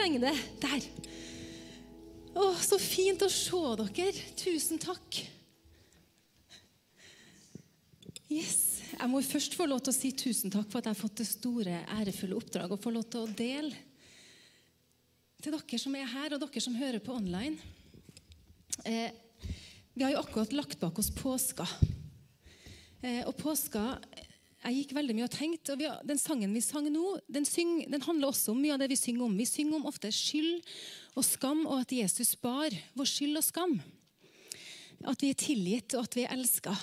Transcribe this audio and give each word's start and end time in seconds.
henger 0.00 0.26
det. 0.26 0.34
Der. 0.62 0.88
Å, 2.32 2.48
så 2.64 2.78
fint 2.80 3.22
å 3.24 3.30
se 3.32 3.62
dere. 3.82 4.26
Tusen 4.40 4.80
takk. 4.82 5.22
Yes. 8.32 8.80
Jeg 8.92 9.08
må 9.08 9.22
først 9.24 9.56
få 9.56 9.66
lov 9.68 9.80
til 9.84 9.92
å 9.92 9.96
si 9.96 10.12
tusen 10.16 10.52
takk 10.52 10.68
for 10.70 10.80
at 10.80 10.88
jeg 10.88 10.94
har 10.94 11.00
fått 11.00 11.22
det 11.22 11.28
store, 11.28 11.78
ærefulle 11.96 12.36
oppdraget 12.36 12.76
å 12.76 12.80
få 12.80 12.92
lov 12.92 13.06
til 13.10 13.24
å 13.24 13.32
dele 13.36 13.72
til 15.42 15.56
dere 15.56 15.78
som 15.80 15.94
er 15.98 16.06
her, 16.06 16.34
og 16.34 16.42
dere 16.44 16.62
som 16.62 16.76
hører 16.78 17.02
på 17.02 17.16
online. 17.16 17.56
Eh, 18.86 19.10
vi 19.92 20.04
har 20.04 20.12
jo 20.14 20.20
akkurat 20.22 20.54
lagt 20.54 20.78
bak 20.80 21.00
oss 21.02 21.10
påska. 21.10 21.66
Eh, 23.02 23.24
og 23.26 23.34
påska 23.40 23.98
Jeg 24.62 24.76
gikk 24.76 24.92
veldig 24.94 25.14
mye 25.18 25.26
og 25.26 25.34
tenkte, 25.34 25.74
og 25.74 25.80
vi, 25.80 25.88
Den 26.06 26.20
sangen 26.22 26.52
vi 26.54 26.60
sang 26.62 26.86
nå, 26.86 27.16
den, 27.26 27.46
syng, 27.48 27.80
den, 27.90 28.04
handler 28.04 28.30
også 28.30 28.52
om 28.52 28.60
mye 28.62 28.76
av 28.76 28.82
det 28.82 28.92
vi 28.92 28.98
synger 29.00 29.24
om. 29.26 29.34
Vi 29.34 29.46
synger 29.48 29.80
om 29.80 29.88
ofte 29.90 30.12
skyld 30.14 30.62
og 31.18 31.26
skam, 31.26 31.64
og 31.66 31.82
at 31.82 31.94
Jesus 31.96 32.36
bar 32.38 32.70
vår 32.94 33.10
skyld 33.10 33.40
og 33.40 33.46
skam. 33.46 33.74
At 35.02 35.24
vi 35.24 35.32
er 35.32 35.40
tilgitt, 35.40 35.96
og 35.98 36.06
at 36.06 36.14
vi 36.14 36.26
er 36.28 36.36
elska. 36.36 36.76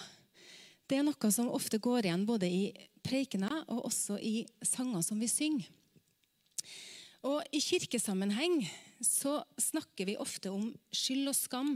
Det 0.91 0.99
er 0.99 1.05
noe 1.07 1.31
som 1.31 1.47
ofte 1.55 1.79
går 1.79 2.09
igjen 2.09 2.25
både 2.27 2.49
i 2.51 2.63
preikener 3.05 3.61
og 3.69 3.85
også 3.87 4.17
i 4.19 4.41
sanger 4.65 5.05
som 5.05 5.21
vi 5.21 5.31
synger. 5.31 5.71
Og 7.29 7.39
I 7.55 7.63
kirkesammenheng 7.63 8.59
så 9.03 9.37
snakker 9.59 10.07
vi 10.07 10.19
ofte 10.19 10.51
om 10.51 10.67
skyld 10.91 11.31
og 11.31 11.37
skam 11.37 11.73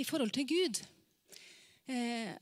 i 0.00 0.08
forhold 0.08 0.32
til 0.36 0.48
Gud. 0.48 0.80
Eh, 1.92 2.32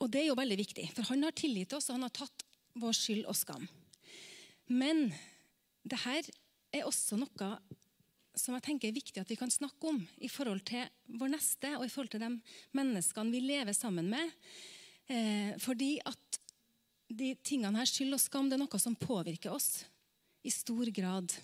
og 0.00 0.12
det 0.12 0.22
er 0.22 0.30
jo 0.30 0.38
veldig 0.38 0.60
viktig, 0.60 0.86
for 0.92 1.08
han 1.08 1.24
har 1.24 1.36
tilgitt 1.36 1.72
oss, 1.76 1.88
og 1.88 1.98
han 1.98 2.08
har 2.08 2.16
tatt 2.20 2.44
vår 2.78 2.96
skyld 2.96 3.26
og 3.28 3.36
skam. 3.38 3.66
Men 4.70 5.08
det 5.82 6.02
her 6.04 6.26
er 6.76 6.86
også 6.86 7.18
noe 7.18 7.54
som 8.38 8.54
jeg 8.54 8.64
tenker 8.64 8.88
er 8.88 8.96
viktig 8.96 9.20
at 9.20 9.30
vi 9.30 9.38
kan 9.38 9.50
snakke 9.50 9.90
om 9.90 9.98
i 10.22 10.28
forhold 10.30 10.62
til 10.68 10.86
vår 11.18 11.32
neste 11.32 11.72
og 11.76 11.84
i 11.84 11.90
forhold 11.90 12.12
til 12.12 12.22
de 12.22 12.30
menneskene 12.78 13.34
vi 13.34 13.42
lever 13.42 13.74
sammen 13.76 14.10
med. 14.12 14.30
Eh, 15.10 15.56
fordi 15.60 15.96
at 16.06 16.38
de 17.10 17.32
tingene 17.42 17.80
her, 17.80 17.88
skyld 17.90 18.14
og 18.14 18.22
skam, 18.22 18.48
det 18.48 18.54
er 18.54 18.62
noe 18.62 18.80
som 18.80 18.94
påvirker 18.94 19.50
oss 19.50 19.82
i 20.46 20.52
stor 20.54 20.86
grad. 20.94 21.34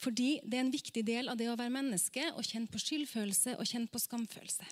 Fordi 0.00 0.38
det 0.42 0.58
er 0.58 0.64
en 0.64 0.72
viktig 0.72 1.04
del 1.06 1.28
av 1.28 1.36
det 1.38 1.50
å 1.52 1.58
være 1.58 1.72
menneske 1.74 2.30
å 2.32 2.44
kjenne 2.44 2.72
på 2.72 2.80
skyldfølelse 2.80 3.58
og 3.58 3.68
kjenne 3.68 3.92
på 3.92 4.00
skamfølelse. 4.00 4.66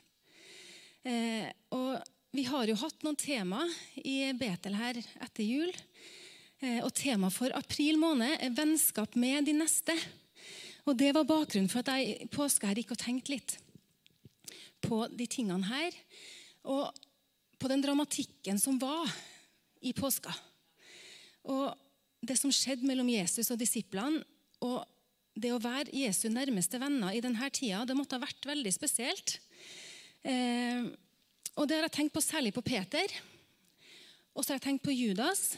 Eh, 1.05 1.53
og 1.75 2.01
vi 2.33 2.47
har 2.49 2.65
jo 2.65 2.79
hatt 2.81 3.03
noen 3.05 3.19
tema 3.21 3.61
i 4.01 4.33
Betel 4.33 4.77
her 4.79 4.97
etter 5.21 5.45
jul. 5.45 5.73
Eh, 6.63 6.79
og 6.81 6.89
Temaet 6.97 7.35
for 7.35 7.53
april 7.53 7.99
måned 8.01 8.39
er 8.41 8.55
'vennskap 8.57 9.17
med 9.17 9.45
de 9.45 9.53
neste'. 9.53 9.99
Og 10.87 10.97
Det 10.97 11.13
var 11.15 11.29
bakgrunnen 11.29 11.69
for 11.69 11.81
at 11.81 11.93
jeg 11.93 12.23
i 12.23 12.27
påska 12.27 12.67
her 12.67 12.75
gikk 12.75 12.93
og 12.93 12.99
tenkte 12.99 13.29
litt 13.29 13.59
på 14.81 15.07
de 15.15 15.27
tingene 15.27 15.65
her. 15.65 15.93
Og 16.65 16.95
på 17.59 17.69
den 17.69 17.83
dramatikken 17.83 18.59
som 18.59 18.79
var 18.79 19.13
i 19.83 19.93
påska. 19.93 20.33
Og 21.45 21.77
det 22.25 22.39
som 22.39 22.51
skjedde 22.51 22.87
mellom 22.87 23.09
Jesus 23.09 23.51
og 23.51 23.59
disiplene. 23.59 24.25
Og 24.63 24.85
det 25.37 25.53
å 25.53 25.63
være 25.63 25.93
Jesu 25.93 26.29
nærmeste 26.29 26.81
venner 26.81 27.13
i 27.13 27.21
denne 27.21 27.51
tida, 27.51 27.85
det 27.85 27.97
måtte 27.97 28.17
ha 28.17 28.25
vært 28.25 28.47
veldig 28.47 28.73
spesielt. 28.73 29.39
Eh, 30.25 30.89
og 31.57 31.69
det 31.69 31.77
har 31.77 31.87
jeg 31.87 31.97
tenkt 31.99 32.15
på 32.17 32.25
særlig 32.25 32.55
på 32.57 32.65
Peter. 32.65 33.13
Og 34.33 34.43
så 34.45 34.53
har 34.53 34.61
jeg 34.61 34.67
tenkt 34.71 34.87
på 34.87 34.95
Judas. 34.95 35.53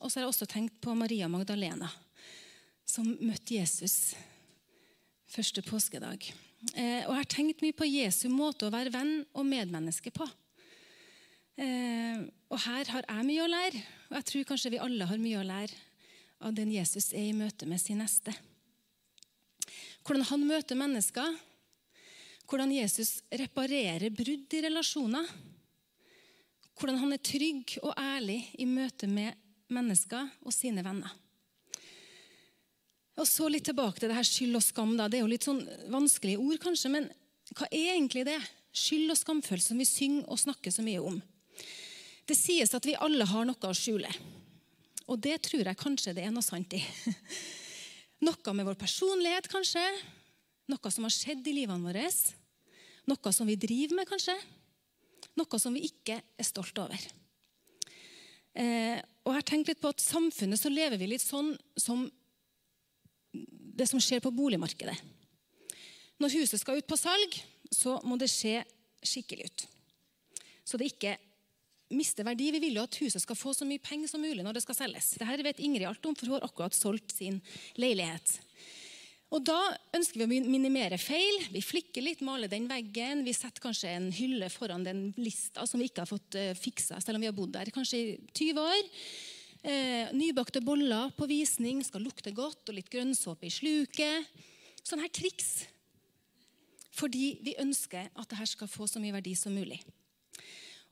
Og 0.00 0.10
så 0.10 0.18
har 0.18 0.26
jeg 0.26 0.32
også 0.32 0.48
tenkt 0.50 0.76
på 0.84 0.94
Maria 0.94 1.28
Magdalena, 1.32 1.88
som 2.86 3.08
møtte 3.18 3.56
Jesus 3.56 4.14
første 5.28 5.64
påskedag. 5.64 6.28
Eh, 6.74 7.02
og 7.06 7.12
jeg 7.12 7.20
har 7.20 7.30
tenkt 7.32 7.64
mye 7.64 7.76
på 7.76 7.88
Jesu 7.88 8.28
måte 8.32 8.68
å 8.68 8.74
være 8.74 8.92
venn 8.94 9.22
og 9.32 9.46
medmenneske 9.48 10.12
på. 10.14 10.26
Eh, 11.58 12.22
og 12.48 12.62
her 12.64 12.92
har 12.92 13.08
jeg 13.08 13.26
mye 13.26 13.44
å 13.44 13.50
lære, 13.50 13.82
og 14.08 14.18
jeg 14.18 14.28
tror 14.30 14.48
kanskje 14.52 14.72
vi 14.74 14.82
alle 14.82 15.08
har 15.10 15.20
mye 15.22 15.40
å 15.40 15.46
lære 15.46 15.84
av 16.46 16.54
den 16.54 16.70
Jesus 16.70 17.10
er 17.10 17.30
i 17.30 17.36
møte 17.36 17.66
med 17.66 17.82
sin 17.82 17.98
neste. 17.98 18.34
Hvordan 20.06 20.28
han 20.30 20.46
møter 20.46 20.78
mennesker, 20.78 21.34
hvordan 22.48 22.72
Jesus 22.72 23.18
reparerer 23.28 24.08
brudd 24.14 24.54
i 24.56 24.62
relasjoner. 24.64 25.28
Hvordan 26.78 27.00
han 27.02 27.12
er 27.12 27.22
trygg 27.24 27.76
og 27.82 27.92
ærlig 27.98 28.40
i 28.56 28.66
møte 28.68 29.08
med 29.10 29.36
mennesker 29.74 30.30
og 30.46 30.54
sine 30.54 30.84
venner. 30.86 31.10
Og 33.18 33.26
Så 33.26 33.48
litt 33.50 33.66
tilbake 33.66 33.98
til 33.98 34.08
det 34.08 34.16
her 34.16 34.26
skyld 34.26 34.56
og 34.56 34.62
skam. 34.62 34.94
Da. 34.96 35.08
Det 35.10 35.18
er 35.18 35.24
jo 35.24 35.32
litt 35.32 35.46
sånn 35.46 35.64
vanskelige 35.90 36.38
ord, 36.38 36.60
kanskje, 36.62 36.92
men 36.94 37.08
hva 37.50 37.66
er 37.66 37.96
egentlig 37.96 38.24
det? 38.28 38.38
Skyld 38.78 39.10
og 39.10 39.18
skamfølelse 39.18 39.72
som 39.72 39.80
vi 39.80 39.88
synger 39.88 40.28
og 40.30 40.38
snakker 40.38 40.72
så 40.72 40.84
mye 40.86 41.02
om. 41.02 41.18
Det 42.28 42.36
sies 42.38 42.74
at 42.76 42.86
vi 42.86 42.94
alle 42.94 43.26
har 43.26 43.48
noe 43.48 43.70
å 43.70 43.76
skjule. 43.76 44.10
Og 45.08 45.18
det 45.24 45.40
tror 45.48 45.64
jeg 45.64 45.80
kanskje 45.80 46.14
det 46.14 46.26
er 46.28 46.34
noe 46.34 46.46
sant 46.46 46.76
i. 46.76 46.82
Noe 48.26 48.52
med 48.52 48.66
vår 48.66 48.74
personlighet, 48.74 49.46
kanskje. 49.46 49.82
Noe 50.68 50.90
som 50.90 51.04
har 51.06 51.12
skjedd 51.14 51.46
i 51.46 51.52
livene 51.60 51.86
våre. 51.86 52.08
Noe 53.08 53.32
som 53.32 53.48
vi 53.48 53.56
driver 53.56 53.96
med, 53.96 54.08
kanskje. 54.08 54.36
Noe 55.38 55.60
som 55.60 55.76
vi 55.76 55.86
ikke 55.88 56.18
er 56.20 56.46
stolt 56.46 56.76
over. 56.82 57.08
Eh, 58.58 58.98
og 59.24 59.32
jeg 59.32 59.38
har 59.38 59.46
tenkt 59.46 59.70
litt 59.70 59.80
på 59.82 59.92
at 59.92 60.02
samfunnet 60.02 60.60
så 60.60 60.72
lever 60.72 60.98
vi 61.00 61.10
litt 61.12 61.24
sånn 61.24 61.52
som 61.78 62.06
det 63.78 63.86
som 63.86 64.00
skjer 64.02 64.22
på 64.24 64.34
boligmarkedet. 64.34 64.96
Når 66.18 66.34
huset 66.40 66.60
skal 66.60 66.80
ut 66.80 66.88
på 66.88 66.98
salg, 66.98 67.36
så 67.70 67.98
må 68.08 68.16
det 68.18 68.30
se 68.32 68.56
skikkelig 69.06 69.46
ut. 69.46 69.66
Så 70.66 70.80
det 70.80 70.90
ikke 70.90 71.14
mister 71.94 72.26
verdi. 72.26 72.50
Vi 72.52 72.60
vil 72.66 72.80
jo 72.80 72.84
at 72.88 72.98
huset 73.00 73.22
skal 73.22 73.38
få 73.38 73.54
så 73.56 73.68
mye 73.68 73.82
penger 73.82 74.10
som 74.10 74.24
mulig 74.24 74.42
når 74.44 74.58
det 74.58 74.64
skal 74.64 74.76
selges. 74.76 75.14
Dette 75.20 75.46
vet 75.46 75.62
Ingrid 75.62 75.86
alt 75.88 76.04
om, 76.08 76.16
for 76.18 76.28
hun 76.28 76.38
har 76.38 76.48
akkurat 76.48 76.76
solgt 76.76 77.14
sin 77.14 77.38
leilighet. 77.78 78.34
Og 79.28 79.44
Da 79.44 79.58
ønsker 79.92 80.22
vi 80.22 80.24
å 80.24 80.44
minimere 80.48 80.96
feil. 81.00 81.42
Vi 81.52 81.60
flikker 81.60 82.00
litt, 82.04 82.22
maler 82.24 82.48
den 82.48 82.68
veggen. 82.70 83.26
Vi 83.26 83.34
setter 83.36 83.60
kanskje 83.60 83.90
en 83.92 84.08
hylle 84.14 84.48
foran 84.48 84.86
den 84.86 85.10
lista 85.20 85.66
som 85.68 85.82
vi 85.82 85.90
ikke 85.90 86.06
har 86.06 86.08
fått 86.08 86.38
uh, 86.40 86.54
fiksa, 86.56 87.00
selv 87.04 87.18
om 87.18 87.26
vi 87.26 87.28
har 87.28 87.36
bodd 87.36 87.52
der 87.52 87.68
kanskje 87.74 88.00
i 88.00 88.14
20 88.32 88.62
år. 88.62 88.88
Eh, 89.58 90.12
nybakte 90.14 90.62
boller 90.62 91.10
på 91.18 91.26
visning 91.26 91.80
skal 91.82 92.04
lukte 92.06 92.30
godt, 92.30 92.68
og 92.70 92.76
litt 92.76 92.90
grønnsåpe 92.92 93.48
i 93.48 93.52
sluket. 93.52 94.28
Sånne 94.86 95.04
her 95.04 95.12
triks. 95.12 95.66
Fordi 96.94 97.38
vi 97.44 97.56
ønsker 97.58 98.08
at 98.08 98.30
dette 98.30 98.46
skal 98.52 98.70
få 98.70 98.86
så 98.88 99.02
mye 99.02 99.16
verdi 99.18 99.34
som 99.36 99.54
mulig. 99.54 99.80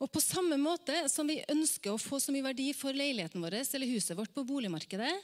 Og 0.03 0.11
På 0.13 0.21
samme 0.21 0.59
måte 0.61 1.07
som 1.09 1.29
vi 1.31 1.39
ønsker 1.49 1.95
å 1.95 2.01
få 2.01 2.19
så 2.21 2.35
mye 2.35 2.45
verdi 2.51 2.73
for 2.77 2.93
leiligheten 2.93 3.41
vår 3.41 3.63
eller 3.63 3.95
huset 3.95 4.19
vårt 4.19 4.35
på 4.35 4.45
boligmarkedet, 4.45 5.15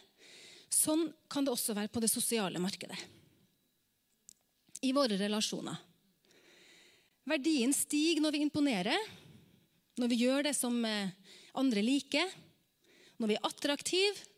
sånn 0.72 1.06
kan 1.30 1.44
det 1.44 1.52
også 1.52 1.76
være 1.76 1.92
på 1.92 2.00
det 2.02 2.10
sosiale 2.10 2.60
markedet. 2.62 2.98
I 4.82 4.92
våre 4.96 5.18
relasjoner. 5.20 5.76
Verdien 7.28 7.70
stiger 7.76 8.22
når 8.24 8.34
vi 8.34 8.42
imponerer, 8.42 9.10
når 10.00 10.10
vi 10.10 10.22
gjør 10.24 10.48
det 10.48 10.54
som 10.58 10.74
eh, 10.88 11.12
andre 11.58 11.84
liker, 11.84 12.26
når 13.20 13.30
vi 13.30 13.36
er 13.38 13.46
attraktive. 13.46 14.30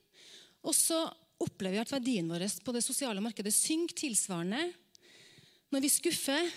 Og 0.64 0.76
så 0.76 0.98
opplever 1.40 1.78
vi 1.78 1.82
at 1.82 1.94
verdien 1.94 2.28
vår 2.28 2.44
på 2.64 2.74
det 2.76 2.84
sosiale 2.84 3.22
markedet 3.24 3.54
synker 3.54 4.04
tilsvarende 4.04 4.66
når 5.72 5.82
vi 5.82 5.90
skuffer, 5.90 6.50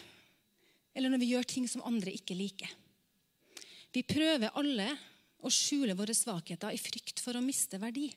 eller 0.93 1.09
når 1.09 1.21
vi 1.23 1.31
gjør 1.31 1.47
ting 1.49 1.65
som 1.69 1.85
andre 1.87 2.11
ikke 2.13 2.35
liker. 2.37 2.69
Vi 3.93 4.03
prøver 4.05 4.53
alle 4.59 4.91
å 5.41 5.49
skjule 5.53 5.95
våre 5.97 6.13
svakheter 6.17 6.75
i 6.75 6.81
frykt 6.81 7.21
for 7.23 7.37
å 7.37 7.43
miste 7.43 7.79
verdi. 7.81 8.09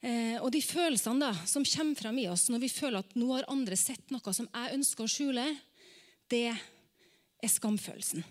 Eh, 0.00 0.38
og 0.40 0.48
de 0.54 0.62
følelsene 0.64 1.20
da, 1.20 1.34
som 1.44 1.66
kommer 1.66 1.98
fram 1.98 2.18
i 2.22 2.28
oss 2.32 2.46
når 2.48 2.62
vi 2.62 2.72
føler 2.72 3.02
at 3.02 3.16
nå 3.20 3.26
har 3.34 3.48
andre 3.52 3.76
sett 3.76 4.12
noe 4.12 4.32
som 4.32 4.48
jeg 4.48 4.76
ønsker 4.78 5.04
å 5.04 5.12
skjule, 5.12 5.44
det 6.32 6.46
er 6.48 7.52
skamfølelsen. 7.52 8.24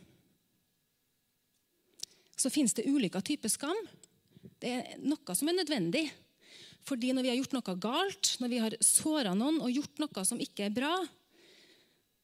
Så 2.39 2.49
fins 2.53 2.73
det 2.73 2.87
ulike 2.87 3.21
typer 3.25 3.51
skam. 3.51 3.77
Det 4.59 4.71
er 4.71 4.97
noe 5.03 5.35
som 5.35 5.51
er 5.51 5.59
nødvendig. 5.59 6.07
Fordi 6.87 7.11
når 7.13 7.25
vi 7.25 7.31
har 7.33 7.39
gjort 7.41 7.55
noe 7.57 7.77
galt, 7.83 8.33
når 8.39 8.49
vi 8.49 8.61
har 8.63 8.75
såra 8.81 9.35
noen 9.37 9.59
og 9.61 9.73
gjort 9.73 9.99
noe 10.01 10.25
som 10.25 10.39
ikke 10.41 10.69
er 10.69 10.73
bra, 10.73 10.93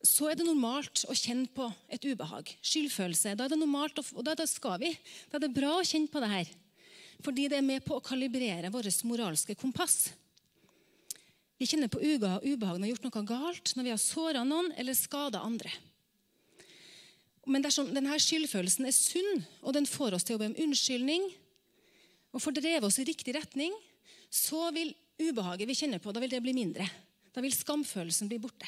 så 0.06 0.30
er 0.30 0.38
det 0.40 0.46
normalt 0.48 1.04
å 1.10 1.16
kjenne 1.18 1.50
på 1.54 1.68
et 1.92 2.06
ubehag. 2.06 2.50
Skyldfølelse. 2.66 3.36
Da 3.36 3.46
er 3.46 3.54
det 3.54 3.60
normalt, 3.60 4.00
og 4.00 4.26
da 4.26 4.48
skal 4.48 4.80
vi. 4.82 4.94
Da 5.30 5.38
er 5.38 5.46
det 5.46 5.56
bra 5.56 5.76
å 5.80 5.86
kjenne 5.86 6.12
på 6.12 6.22
det 6.24 6.32
her. 6.32 6.54
Fordi 7.24 7.48
det 7.52 7.60
er 7.60 7.66
med 7.66 7.84
på 7.86 7.98
å 7.98 8.04
kalibrere 8.04 8.72
vårt 8.74 9.04
moralske 9.08 9.56
kompass. 9.56 10.12
Vi 11.56 11.68
kjenner 11.70 11.88
på 11.88 12.02
ubehag 12.04 12.44
når 12.44 12.82
vi 12.82 12.88
har 12.90 12.94
gjort 12.96 13.08
noe 13.08 13.28
galt, 13.30 13.76
når 13.78 13.88
vi 13.88 13.94
har 13.94 14.02
såra 14.02 14.44
noen 14.48 14.74
eller 14.76 14.98
skada 14.98 15.44
andre. 15.46 15.72
Men 17.46 17.64
dersom 17.64 17.92
denne 17.94 18.18
skyldfølelsen 18.20 18.88
er 18.90 18.96
sunn, 18.96 19.44
og 19.62 19.76
den 19.78 19.88
får 19.88 20.18
oss 20.18 20.26
til 20.28 20.36
å 20.36 20.42
be 20.42 20.50
om 20.50 20.58
unnskyldning, 20.66 21.28
og 22.36 22.44
får 22.44 22.58
drevet 22.58 22.88
oss 22.88 22.98
i 23.00 23.06
riktig 23.08 23.36
retning, 23.38 23.76
så 24.34 24.68
vil 24.76 24.92
ubehaget 25.22 25.70
vi 25.70 25.78
kjenner 25.78 26.02
på, 26.04 26.12
da 26.12 26.20
vil 26.24 26.34
det 26.34 26.42
bli 26.44 26.56
mindre. 26.58 26.88
Da 27.32 27.44
vil 27.44 27.54
skamfølelsen 27.56 28.32
bli 28.32 28.42
borte. 28.42 28.68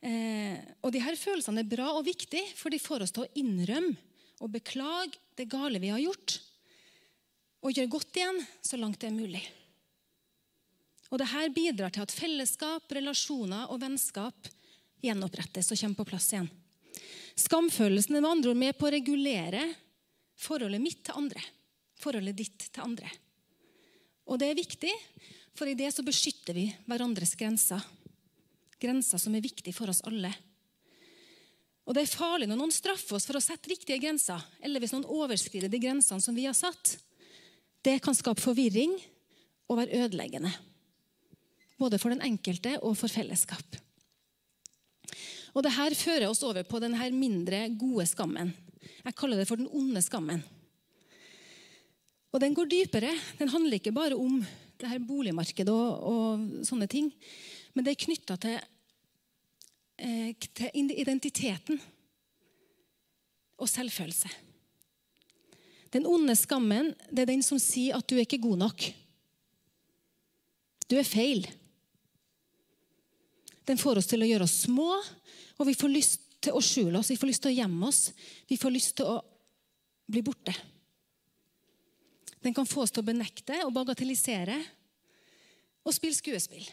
Eh, 0.00 0.56
og 0.80 0.94
de 0.94 1.02
her 1.04 1.18
Følelsene 1.20 1.60
er 1.60 1.68
bra 1.68 1.90
og 1.98 2.06
viktige, 2.06 2.46
for 2.56 2.72
de 2.72 2.80
får 2.80 3.04
oss 3.04 3.12
til 3.12 3.26
å 3.26 3.32
innrømme 3.36 3.98
og 4.40 4.54
beklage 4.54 5.18
det 5.36 5.50
gale 5.52 5.80
vi 5.82 5.90
har 5.92 6.00
gjort, 6.00 6.38
og 7.60 7.74
gjøre 7.74 7.92
godt 7.92 8.16
igjen 8.16 8.38
så 8.64 8.78
langt 8.80 9.00
det 9.02 9.10
er 9.10 9.16
mulig. 9.16 9.42
Og 11.10 11.18
Dette 11.18 11.48
bidrar 11.54 11.92
til 11.92 12.04
at 12.04 12.14
fellesskap, 12.14 12.86
relasjoner 12.94 13.70
og 13.72 13.80
vennskap 13.82 14.48
gjenopprettes 15.02 15.72
og 15.72 15.80
kommer 15.80 16.00
på 16.00 16.08
plass 16.12 16.30
igjen. 16.32 16.50
Skamfølelsen 17.40 18.16
er 18.16 18.22
med 18.22 18.30
andre 18.30 18.52
ord 18.52 18.60
med 18.60 18.76
på 18.78 18.86
å 18.88 18.92
regulere 18.94 19.64
forholdet 20.40 20.82
mitt 20.82 21.02
til 21.06 21.18
andre. 21.18 21.42
Forholdet 22.00 22.38
ditt 22.38 22.68
til 22.68 22.84
andre. 22.84 23.10
Og 24.30 24.38
det 24.40 24.50
er 24.50 24.60
viktig, 24.60 24.92
for 25.56 25.68
i 25.68 25.76
det 25.76 25.90
så 25.92 26.04
beskytter 26.06 26.56
vi 26.56 26.68
hverandres 26.86 27.34
grenser. 27.38 27.82
Grenser 28.80 29.20
som 29.20 29.34
er 29.34 29.44
viktige 29.44 29.74
for 29.76 29.90
oss 29.90 30.04
alle. 30.08 30.30
Og 31.88 31.96
det 31.96 32.04
er 32.04 32.12
farlig 32.12 32.46
når 32.46 32.60
noen 32.60 32.74
straffer 32.74 33.16
oss 33.18 33.26
for 33.26 33.40
å 33.40 33.42
sette 33.42 33.72
riktige 33.72 33.98
grenser, 33.98 34.38
eller 34.62 34.78
hvis 34.78 34.94
noen 34.94 35.08
overskrider 35.10 35.72
de 35.72 35.80
grensene 35.82 36.22
som 36.22 36.36
vi 36.36 36.46
har 36.46 36.54
satt. 36.54 36.94
Det 37.80 37.96
kan 38.04 38.16
skape 38.16 38.42
forvirring 38.42 38.92
og 39.70 39.78
være 39.80 40.04
ødeleggende. 40.04 40.52
Både 41.80 41.98
for 41.98 42.12
den 42.12 42.22
enkelte 42.24 42.76
og 42.84 42.96
for 42.98 43.08
fellesskap. 43.08 43.78
Og 45.54 45.64
det 45.64 45.72
her 45.74 45.96
fører 45.98 46.28
oss 46.28 46.42
over 46.46 46.62
på 46.62 46.78
den 46.82 46.94
mindre 47.18 47.68
gode 47.74 48.06
skammen. 48.06 48.52
Jeg 49.04 49.16
kaller 49.16 49.40
det 49.40 49.48
for 49.48 49.56
den 49.56 49.70
onde 49.72 50.02
skammen. 50.02 50.42
Og 52.32 52.40
Den 52.40 52.54
går 52.54 52.68
dypere. 52.70 53.10
Den 53.38 53.48
handler 53.48 53.74
ikke 53.74 53.92
bare 53.92 54.14
om 54.14 54.44
det 54.78 54.88
her 54.88 55.00
boligmarkedet 55.02 55.72
og, 55.72 56.02
og 56.02 56.66
sånne 56.66 56.86
ting. 56.86 57.10
Men 57.74 57.84
det 57.84 57.94
er 57.94 58.04
knytta 58.04 58.36
til, 58.36 58.60
eh, 59.98 60.30
til 60.54 60.94
identiteten 60.94 61.80
og 63.58 63.68
selvfølelse. 63.68 64.30
Den 65.90 66.06
onde 66.06 66.36
skammen 66.38 66.92
det 67.10 67.24
er 67.24 67.32
den 67.32 67.42
som 67.42 67.58
sier 67.62 67.98
at 67.98 68.06
du 68.06 68.16
er 68.16 68.26
ikke 68.26 68.42
god 68.42 68.60
nok. 68.62 68.84
Du 70.90 70.96
er 70.98 71.06
feil. 71.06 71.46
Den 73.66 73.78
får 73.78 74.00
oss 74.00 74.10
til 74.10 74.22
å 74.22 74.28
gjøre 74.28 74.46
oss 74.46 74.62
små, 74.66 74.90
og 75.58 75.68
vi 75.68 75.76
får 75.78 75.92
lyst 75.92 76.26
til 76.42 76.56
å 76.56 76.62
skjule 76.64 76.98
oss. 76.98 77.10
Vi 77.12 77.18
får 77.20 77.30
lyst 77.30 77.44
til 77.44 77.52
å 77.52 77.58
gjemme 77.58 77.90
oss. 77.90 78.00
Vi 78.48 78.58
får 78.58 78.74
lyst 78.74 78.96
til 78.98 79.10
å 79.10 79.20
bli 80.10 80.22
borte. 80.26 80.54
Den 82.40 82.56
kan 82.56 82.66
få 82.66 82.86
oss 82.86 82.94
til 82.94 83.04
å 83.04 83.06
benekte 83.10 83.60
og 83.66 83.74
bagatellisere 83.76 84.56
og 85.84 85.94
spille 85.94 86.16
skuespill. 86.16 86.66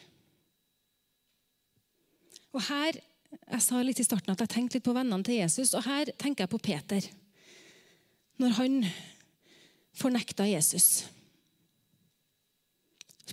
Og 2.56 2.64
her, 2.72 3.04
Jeg 3.52 3.60
sa 3.60 3.82
litt 3.84 4.00
i 4.00 4.06
starten 4.08 4.32
at 4.32 4.40
jeg 4.40 4.50
tenkte 4.50 4.78
litt 4.78 4.86
på 4.86 4.94
vennene 4.96 5.24
til 5.28 5.36
Jesus, 5.36 5.74
og 5.76 5.84
her 5.84 6.08
tenker 6.16 6.46
jeg 6.46 6.52
på 6.54 6.62
Peter. 6.64 7.04
Når 8.38 8.58
han 8.60 8.82
fornekta 9.98 10.46
Jesus 10.46 11.06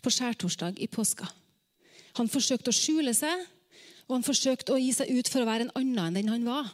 på 0.05 0.13
skjærtorsdag 0.13 0.81
i 0.85 0.89
påska. 0.91 1.27
Han 2.19 2.29
forsøkte 2.31 2.69
å 2.71 2.77
skjule 2.77 3.15
seg, 3.17 3.45
og 4.05 4.19
han 4.19 4.27
forsøkte 4.27 4.75
å 4.75 4.81
gi 4.81 4.91
seg 4.93 5.11
ut 5.17 5.31
for 5.33 5.43
å 5.43 5.49
være 5.49 5.67
en 5.67 5.77
annen 5.81 6.11
enn 6.11 6.19
den 6.19 6.33
han 6.35 6.45
var. 6.45 6.69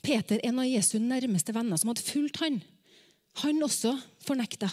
Peter, 0.00 0.40
en 0.46 0.62
av 0.62 0.68
Jesu 0.68 0.96
nærmeste 1.02 1.52
venner, 1.52 1.76
som 1.76 1.90
hadde 1.92 2.06
fulgt 2.06 2.40
han, 2.40 2.62
han 3.42 3.60
også 3.62 3.92
fornekta 4.24 4.70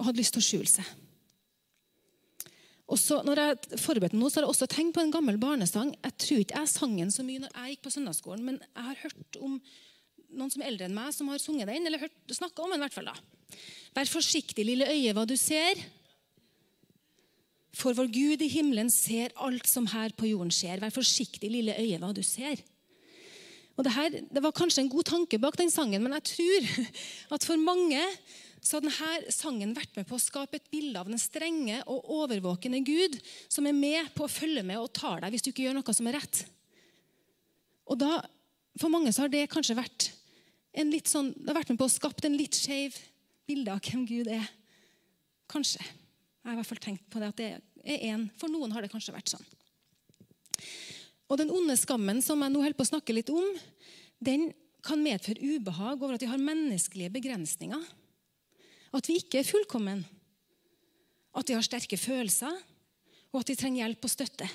og 0.00 0.06
hadde 0.08 0.22
lyst 0.22 0.32
til 0.32 0.40
å 0.40 0.46
skjule 0.46 0.70
seg. 0.70 0.86
Og 2.90 2.98
så, 2.98 3.20
når 3.22 3.38
jeg 3.42 3.78
forberedte 3.78 4.18
nå, 4.18 4.30
så 4.30 4.40
har 4.40 4.48
jeg 4.48 4.54
også 4.54 4.70
tenkt 4.72 4.96
på 4.96 5.02
en 5.04 5.12
gammel 5.14 5.36
barnesang. 5.38 5.92
Jeg 6.00 6.16
tror 6.24 6.40
ikke 6.42 6.62
jeg 6.62 6.72
sang 6.72 6.96
den 6.96 7.12
så 7.14 7.22
mye 7.26 7.44
når 7.44 7.52
jeg 7.52 7.74
gikk 7.74 7.84
på 7.84 7.92
søndagsskolen, 7.94 8.48
men 8.48 8.56
jeg 8.64 8.86
har 8.88 9.02
hørt 9.04 9.38
om 9.44 9.60
noen 10.36 10.52
som 10.52 10.62
er 10.62 10.70
eldre 10.70 10.88
enn 10.88 10.96
meg, 10.96 11.12
som 11.14 11.30
har 11.32 11.42
sunget 11.42 11.70
den, 11.70 11.86
eller 11.88 12.10
snakka 12.30 12.64
om 12.64 12.74
den. 12.74 12.82
hvert 12.82 12.96
fall 12.96 13.10
da. 13.10 13.16
Vær 13.96 14.10
forsiktig, 14.10 14.64
lille 14.66 14.86
øye, 14.86 15.14
hva 15.16 15.26
du 15.26 15.36
ser. 15.38 15.80
For 17.76 17.94
vår 17.96 18.10
Gud 18.12 18.42
i 18.42 18.50
himmelen 18.50 18.90
ser 18.92 19.34
alt 19.38 19.68
som 19.70 19.88
her 19.90 20.14
på 20.16 20.28
jorden 20.30 20.52
skjer. 20.54 20.82
Vær 20.82 20.94
forsiktig, 20.94 21.50
lille 21.50 21.74
øye, 21.78 21.98
hva 22.02 22.12
du 22.14 22.22
ser. 22.26 22.62
Og 23.78 23.86
det, 23.86 23.94
her, 23.94 24.12
det 24.28 24.42
var 24.44 24.54
kanskje 24.56 24.84
en 24.84 24.92
god 24.92 25.08
tanke 25.08 25.38
bak 25.40 25.56
den 25.56 25.72
sangen, 25.72 26.02
men 26.04 26.14
jeg 26.18 26.26
tror 26.34 26.70
at 27.36 27.46
for 27.46 27.60
mange 27.60 28.02
så 28.60 28.76
har 28.76 28.84
denne 28.84 29.32
sangen 29.32 29.72
vært 29.72 29.94
med 29.96 30.04
på 30.08 30.18
å 30.18 30.20
skape 30.20 30.58
et 30.58 30.66
bilde 30.72 31.00
av 31.00 31.08
den 31.08 31.20
strenge 31.20 31.78
og 31.88 32.10
overvåkende 32.12 32.82
Gud 32.84 33.16
som 33.48 33.64
er 33.64 33.76
med 33.76 34.10
på 34.12 34.26
å 34.26 34.32
følge 34.32 34.64
med 34.66 34.82
og 34.82 34.92
tar 34.92 35.22
deg 35.24 35.32
hvis 35.32 35.46
du 35.46 35.48
ikke 35.52 35.64
gjør 35.64 35.78
noe 35.78 35.94
som 35.96 36.10
er 36.10 36.18
rett. 36.18 36.42
Og 37.88 37.96
da, 37.98 38.20
For 38.78 38.92
mange 38.92 39.12
så 39.16 39.24
har 39.24 39.32
det 39.32 39.48
kanskje 39.50 39.78
vært 39.78 40.10
en 40.72 40.92
litt 40.92 41.10
sånn, 41.10 41.32
det 41.34 41.50
har 41.50 41.58
vært 41.60 41.72
med 41.72 41.80
på 41.80 41.88
å 41.88 41.92
skapt 41.92 42.26
en 42.26 42.36
litt 42.38 42.56
skeiv 42.58 42.96
bilde 43.48 43.72
av 43.74 43.82
hvem 43.82 44.04
Gud 44.06 44.30
er. 44.30 44.46
Kanskje. 45.50 45.82
Jeg 45.82 46.46
har 46.46 46.54
i 46.54 46.60
hvert 46.60 46.70
fall 46.70 46.82
tenkt 46.84 47.08
på 47.10 47.20
det 47.20 47.30
at 47.32 47.40
det 47.40 47.48
er 47.82 48.04
en. 48.12 48.28
For 48.38 48.52
noen 48.52 48.72
har 48.74 48.84
det 48.84 48.92
kanskje 48.92 49.14
vært 49.14 49.32
sånn. 49.32 49.46
Og 51.30 51.38
den 51.38 51.52
onde 51.54 51.76
skammen 51.78 52.22
som 52.24 52.42
jeg 52.42 52.52
nå 52.52 52.62
holder 52.62 52.78
på 52.78 52.86
å 52.86 52.92
snakke 52.92 53.14
litt 53.14 53.30
om, 53.34 53.46
den 54.22 54.50
kan 54.84 55.02
medføre 55.02 55.42
ubehag 55.56 56.00
over 56.00 56.16
at 56.16 56.24
vi 56.24 56.30
har 56.30 56.40
menneskelige 56.40 57.12
begrensninger. 57.18 57.82
At 58.96 59.06
vi 59.06 59.20
ikke 59.20 59.42
er 59.42 59.48
fullkommen. 59.48 60.02
At 61.36 61.50
vi 61.50 61.54
har 61.54 61.66
sterke 61.66 61.98
følelser, 62.00 62.54
og 63.30 63.42
at 63.42 63.52
vi 63.52 63.58
trenger 63.58 63.84
hjelp 63.84 64.06
og 64.06 64.12
støtte. 64.12 64.48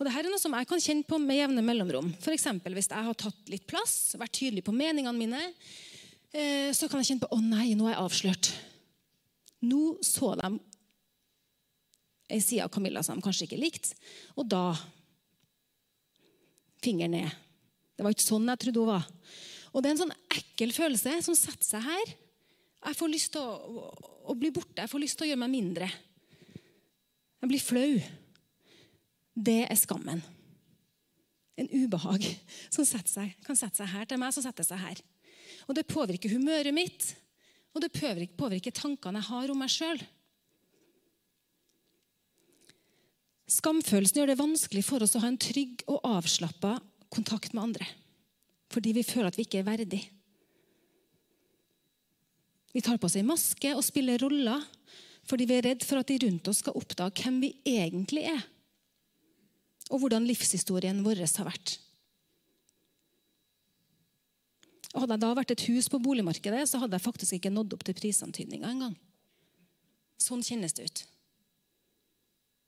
Og 0.00 0.06
det 0.08 0.14
her 0.14 0.24
er 0.24 0.32
noe 0.32 0.40
som 0.40 0.54
jeg 0.56 0.64
kan 0.64 0.80
kjenne 0.80 1.04
på 1.04 1.18
med 1.20 1.36
jevne 1.36 1.60
mellomrom. 1.60 2.06
For 2.24 2.32
hvis 2.32 2.88
jeg 2.88 3.04
har 3.04 3.16
tatt 3.20 3.50
litt 3.52 3.66
plass, 3.68 4.14
vært 4.16 4.32
tydelig 4.38 4.62
på 4.64 4.72
meningene 4.72 5.12
mine, 5.12 5.40
eh, 6.32 6.72
så 6.72 6.88
kan 6.88 7.02
jeg 7.02 7.10
kjenne 7.10 7.26
på 7.26 7.36
å 7.36 7.40
nei, 7.44 7.74
nå 7.76 7.84
er 7.84 7.98
jeg 7.98 8.04
avslørt. 8.06 8.48
Nå 9.68 9.98
så 10.00 10.32
de 10.40 10.54
ei 12.32 12.40
side 12.40 12.64
av 12.64 12.72
Camilla 12.72 13.02
som 13.04 13.18
de 13.18 13.26
kanskje 13.26 13.44
ikke 13.44 13.60
likte, 13.60 13.92
og 14.40 14.48
da 14.48 14.72
finger 16.80 17.10
ned. 17.12 17.28
Det 17.92 18.06
var 18.06 18.14
ikke 18.16 18.24
sånn 18.24 18.48
jeg 18.48 18.62
trodde 18.64 18.80
hun 18.80 18.92
var. 18.94 19.04
Og 19.74 19.82
Det 19.82 19.90
er 19.90 19.96
en 19.98 20.02
sånn 20.06 20.16
ekkel 20.32 20.72
følelse 20.72 21.18
som 21.26 21.36
setter 21.36 21.66
seg 21.66 21.84
her. 21.84 22.14
Jeg 22.88 22.96
får 22.96 23.12
lyst 23.12 23.34
til 23.36 23.44
å, 23.44 23.90
å 24.32 24.38
bli 24.38 24.48
borte. 24.54 24.80
Jeg 24.80 24.88
får 24.88 25.02
lyst 25.02 25.20
til 25.20 25.28
å 25.28 25.30
gjøre 25.34 25.42
meg 25.44 25.52
mindre. 25.52 25.90
Jeg 27.44 27.52
blir 27.52 27.60
flau. 27.60 28.00
Det 29.34 29.64
er 29.66 29.78
skammen. 29.78 30.22
En 31.60 31.68
ubehag 31.68 32.24
som 32.72 32.86
seg, 32.86 33.34
kan 33.44 33.58
sette 33.58 33.82
seg 33.82 33.90
her 33.92 34.08
til 34.08 34.20
meg, 34.20 34.32
som 34.34 34.44
setter 34.44 34.66
seg 34.66 34.80
her. 34.80 35.02
Og 35.68 35.74
Det 35.76 35.88
påvirker 35.88 36.32
humøret 36.32 36.74
mitt, 36.74 37.14
og 37.74 37.84
det 37.84 37.92
påvirker, 37.94 38.74
tankene 38.74 39.20
jeg 39.20 39.30
har 39.30 39.52
om 39.52 39.60
meg 39.62 39.70
sjøl. 39.70 40.00
Skamfølelsen 43.50 44.20
gjør 44.20 44.30
det 44.30 44.38
vanskelig 44.38 44.82
for 44.86 45.02
oss 45.02 45.16
å 45.18 45.22
ha 45.22 45.30
en 45.30 45.40
trygg 45.40 45.82
og 45.90 46.04
avslappa 46.06 46.76
kontakt 47.10 47.54
med 47.54 47.70
andre. 47.70 47.86
Fordi 48.70 48.94
vi 48.94 49.06
føler 49.06 49.30
at 49.30 49.38
vi 49.38 49.46
ikke 49.46 49.62
er 49.62 49.66
verdig. 49.66 50.00
Vi 52.70 52.82
tar 52.86 53.00
på 53.02 53.08
oss 53.08 53.18
ei 53.18 53.26
maske 53.26 53.72
og 53.74 53.82
spiller 53.82 54.22
roller 54.22 54.62
fordi 55.30 55.46
vi 55.46 55.56
er 55.58 55.66
redd 55.66 55.84
for 55.86 56.00
at 56.00 56.08
de 56.10 56.16
rundt 56.24 56.48
oss 56.50 56.62
skal 56.62 56.74
oppdage 56.78 57.22
hvem 57.22 57.36
vi 57.42 57.50
egentlig 57.68 58.24
er, 58.30 58.40
og 59.90 60.02
hvordan 60.02 60.26
livshistorien 60.28 61.02
vår 61.04 61.24
har 61.26 61.48
vært. 61.48 61.76
Hadde 64.90 65.14
jeg 65.14 65.22
da 65.22 65.30
vært 65.38 65.52
et 65.54 65.66
hus 65.70 65.86
på 65.90 66.00
boligmarkedet, 66.02 66.64
så 66.66 66.80
hadde 66.82 66.98
jeg 66.98 67.06
faktisk 67.06 67.36
ikke 67.36 67.52
nådd 67.52 67.76
opp 67.76 67.84
til 67.86 67.94
prisantydninga 67.98 68.70
engang. 68.72 68.96
Sånn 70.20 70.42
kjennes 70.46 70.74
det 70.74 70.88
ut. 70.88 71.04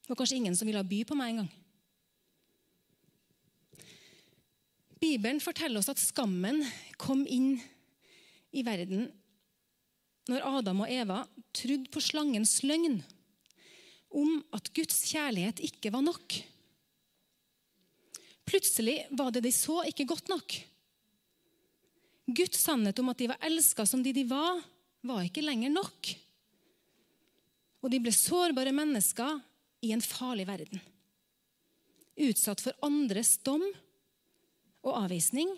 Det 0.03 0.11
var 0.11 0.19
kanskje 0.19 0.39
ingen 0.39 0.57
som 0.59 0.69
ville 0.71 0.83
by 0.87 1.03
på 1.07 1.19
meg 1.19 1.35
engang. 1.35 1.51
Bibelen 5.03 5.43
forteller 5.43 5.83
oss 5.83 5.91
at 5.91 5.99
skammen 5.99 6.63
kom 7.01 7.25
inn 7.27 7.57
i 8.55 8.63
verden 8.63 9.09
når 10.31 10.45
Adam 10.47 10.85
og 10.85 10.93
Eva 10.95 11.25
trodde 11.57 11.91
på 11.91 12.03
slangens 12.05 12.61
løgn 12.63 13.01
om 14.15 14.37
at 14.55 14.71
Guds 14.77 15.01
kjærlighet 15.11 15.63
ikke 15.67 15.91
var 15.95 16.05
nok. 16.07 16.37
Plutselig 18.49 19.07
var 19.11 19.31
det 19.33 19.45
de 19.45 19.53
så, 19.55 19.83
ikke 19.89 20.09
godt 20.11 20.31
nok. 20.33 20.57
Guds 22.27 22.61
sannhet 22.63 22.99
om 23.03 23.11
at 23.13 23.19
de 23.19 23.31
var 23.31 23.43
elska 23.45 23.87
som 23.87 24.03
de 24.03 24.13
de 24.15 24.25
var, 24.29 24.63
var 25.03 25.25
ikke 25.27 25.45
lenger 25.45 25.73
nok. 25.75 26.13
Og 27.83 27.91
de 27.91 27.99
ble 28.03 28.13
sårbare 28.15 28.75
mennesker 28.75 29.41
i 29.83 29.91
en 29.95 30.05
farlig 30.05 30.47
verden. 30.47 30.83
Utsatt 32.23 32.63
for 32.63 32.77
andres 32.87 33.35
dom 33.43 33.65
og 34.83 34.97
avvisning 35.05 35.51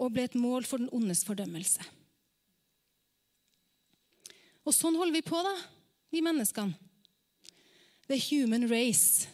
og 0.00 0.14
ble 0.14 0.26
et 0.26 0.38
mål 0.38 0.66
for 0.66 0.82
den 0.82 0.90
ondes 0.94 1.22
fordømmelse. 1.26 1.84
Og 4.62 4.74
sånn 4.74 4.96
holder 4.98 5.18
vi 5.18 5.24
på, 5.26 5.38
da, 5.42 5.54
vi 6.14 6.22
menneskene. 6.24 6.74
The 8.10 8.18
human 8.18 8.66
race. 8.70 9.28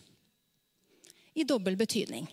I 1.34 1.44
dobbel 1.48 1.76
betydning. 1.78 2.26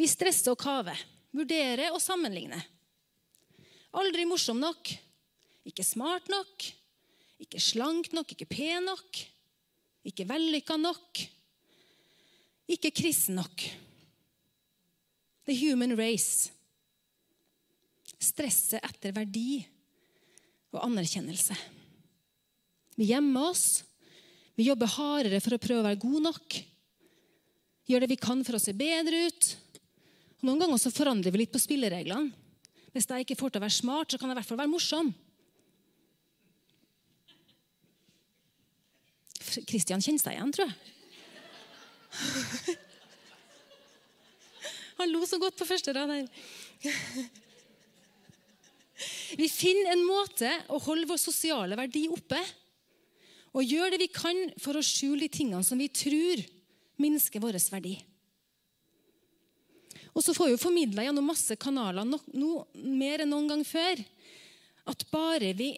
Vi 0.00 0.08
stresser 0.08 0.54
og 0.54 0.60
kaver, 0.60 0.96
vurderer 1.36 1.92
og 1.92 2.00
sammenligner. 2.00 2.62
Aldri 4.00 4.24
morsom 4.24 4.60
nok, 4.62 4.88
ikke 5.68 5.84
smart 5.84 6.30
nok, 6.32 6.64
ikke 7.42 7.60
slank 7.60 8.08
nok, 8.16 8.32
ikke 8.32 8.48
pen 8.48 8.86
nok, 8.88 9.20
ikke 10.08 10.24
vellykka 10.30 10.78
nok, 10.80 11.20
ikke 12.70 12.94
kristen 12.96 13.36
nok. 13.42 13.66
The 15.44 15.56
human 15.58 15.96
race. 15.98 16.48
Stresset 18.20 18.80
etter 18.84 19.12
verdi 19.16 19.60
og 20.70 20.84
anerkjennelse. 20.86 21.56
Vi 22.96 23.08
gjemmer 23.10 23.50
oss. 23.50 23.82
Vi 24.54 24.68
jobber 24.68 24.92
hardere 24.92 25.40
for 25.40 25.56
å 25.56 25.60
prøve 25.60 25.82
å 25.82 25.88
være 25.88 26.00
gode 26.00 26.22
nok. 26.28 26.60
Gjør 27.90 28.04
det 28.04 28.10
vi 28.12 28.20
kan 28.20 28.44
for 28.46 28.58
å 28.58 28.62
se 28.62 28.76
bedre 28.76 29.26
ut. 29.28 29.50
Og 30.40 30.48
noen 30.48 30.62
ganger 30.62 30.80
så 30.80 30.92
forandrer 30.92 31.34
vi 31.34 31.42
litt 31.42 31.52
på 31.52 31.60
spillereglene. 31.60 32.32
Hvis 32.90 33.06
jeg 33.06 33.22
ikke 33.22 33.38
får 33.38 33.52
til 33.52 33.60
å 33.60 33.66
være 33.66 33.76
smart, 33.76 34.10
så 34.10 34.18
kan 34.18 34.30
jeg 34.30 34.34
i 34.34 34.38
hvert 34.40 34.48
fall 34.48 34.58
være 34.58 34.72
morsom. 34.72 35.12
Kristian 39.68 40.02
kjenner 40.02 40.22
seg 40.22 40.36
igjen, 40.36 40.54
tror 40.54 40.70
jeg. 40.70 40.76
Han 45.00 45.12
lo 45.14 45.22
så 45.24 45.38
godt 45.40 45.56
på 45.60 45.68
første 45.68 45.94
rad 45.96 46.10
her. 46.12 46.26
Vi 49.38 49.46
finner 49.48 49.94
en 49.94 50.04
måte 50.04 50.50
å 50.68 50.80
holde 50.84 51.08
vår 51.08 51.20
sosiale 51.22 51.78
verdi 51.78 52.04
oppe 52.12 52.40
og 53.56 53.64
gjøre 53.64 53.94
det 53.94 54.02
vi 54.02 54.10
kan 54.12 54.38
for 54.60 54.76
å 54.76 54.84
skjule 54.84 55.24
de 55.24 55.30
tingene 55.32 55.64
som 55.66 55.80
vi 55.80 55.88
tror 55.88 56.42
minsker 57.00 57.42
vår 57.42 57.56
verdi. 57.72 57.96
Og 60.14 60.24
så 60.24 60.34
får 60.34 60.50
vi 60.50 60.60
formidla 60.60 61.04
gjennom 61.06 61.28
masse 61.30 61.54
kanaler 61.60 62.06
no, 62.06 62.18
no, 62.34 62.64
mer 62.74 63.22
enn 63.22 63.30
noen 63.30 63.50
gang 63.50 63.62
før 63.66 64.02
at 64.90 65.04
bare 65.12 65.52
vi 65.54 65.70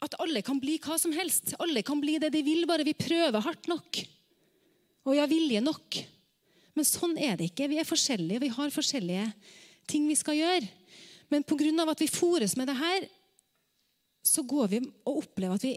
at 0.00 0.16
alle 0.22 0.40
kan 0.40 0.56
bli 0.60 0.78
hva 0.80 0.96
som 0.96 1.12
helst. 1.12 1.52
Alle 1.60 1.82
kan 1.84 2.00
bli 2.00 2.16
det 2.22 2.30
de 2.32 2.40
vil, 2.44 2.64
bare 2.68 2.86
vi 2.86 2.96
prøver 2.96 3.44
hardt 3.44 3.68
nok. 3.68 4.00
Og 5.04 5.12
vi 5.12 5.20
har 5.20 5.28
vilje 5.28 5.60
nok. 5.60 5.98
Men 6.76 6.88
sånn 6.88 7.18
er 7.20 7.36
det 7.36 7.50
ikke. 7.50 7.68
Vi 7.68 7.80
er 7.82 7.88
forskjellige, 7.88 8.40
vi 8.46 8.52
har 8.54 8.72
forskjellige 8.72 9.26
ting 9.90 10.06
vi 10.08 10.16
skal 10.16 10.38
gjøre. 10.38 10.68
Men 11.30 11.44
pga. 11.44 11.84
at 11.90 12.00
vi 12.00 12.08
fòres 12.08 12.56
med 12.56 12.66
det 12.66 12.78
her, 12.80 13.08
så 14.24 14.42
går 14.42 14.68
vi 14.68 14.80
og 15.04 15.20
opplever 15.22 15.54
at 15.54 15.64
vi 15.64 15.76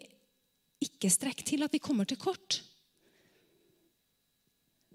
ikke 0.84 1.12
strekker 1.12 1.44
til, 1.44 1.64
at 1.64 1.74
vi 1.74 1.84
kommer 1.84 2.06
til 2.06 2.18
kort. 2.18 2.62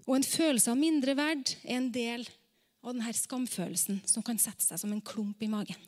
Og 0.07 0.15
en 0.17 0.25
følelse 0.25 0.71
av 0.71 0.77
mindre 0.77 1.13
verd 1.17 1.53
er 1.63 1.77
en 1.77 1.91
del 1.93 2.25
av 2.83 2.93
denne 2.93 3.13
skamfølelsen 3.15 4.01
som 4.07 4.23
kan 4.25 4.39
sette 4.39 4.63
seg 4.63 4.79
som 4.81 4.91
en 4.93 5.03
klump 5.03 5.41
i 5.43 5.51
magen. 5.51 5.79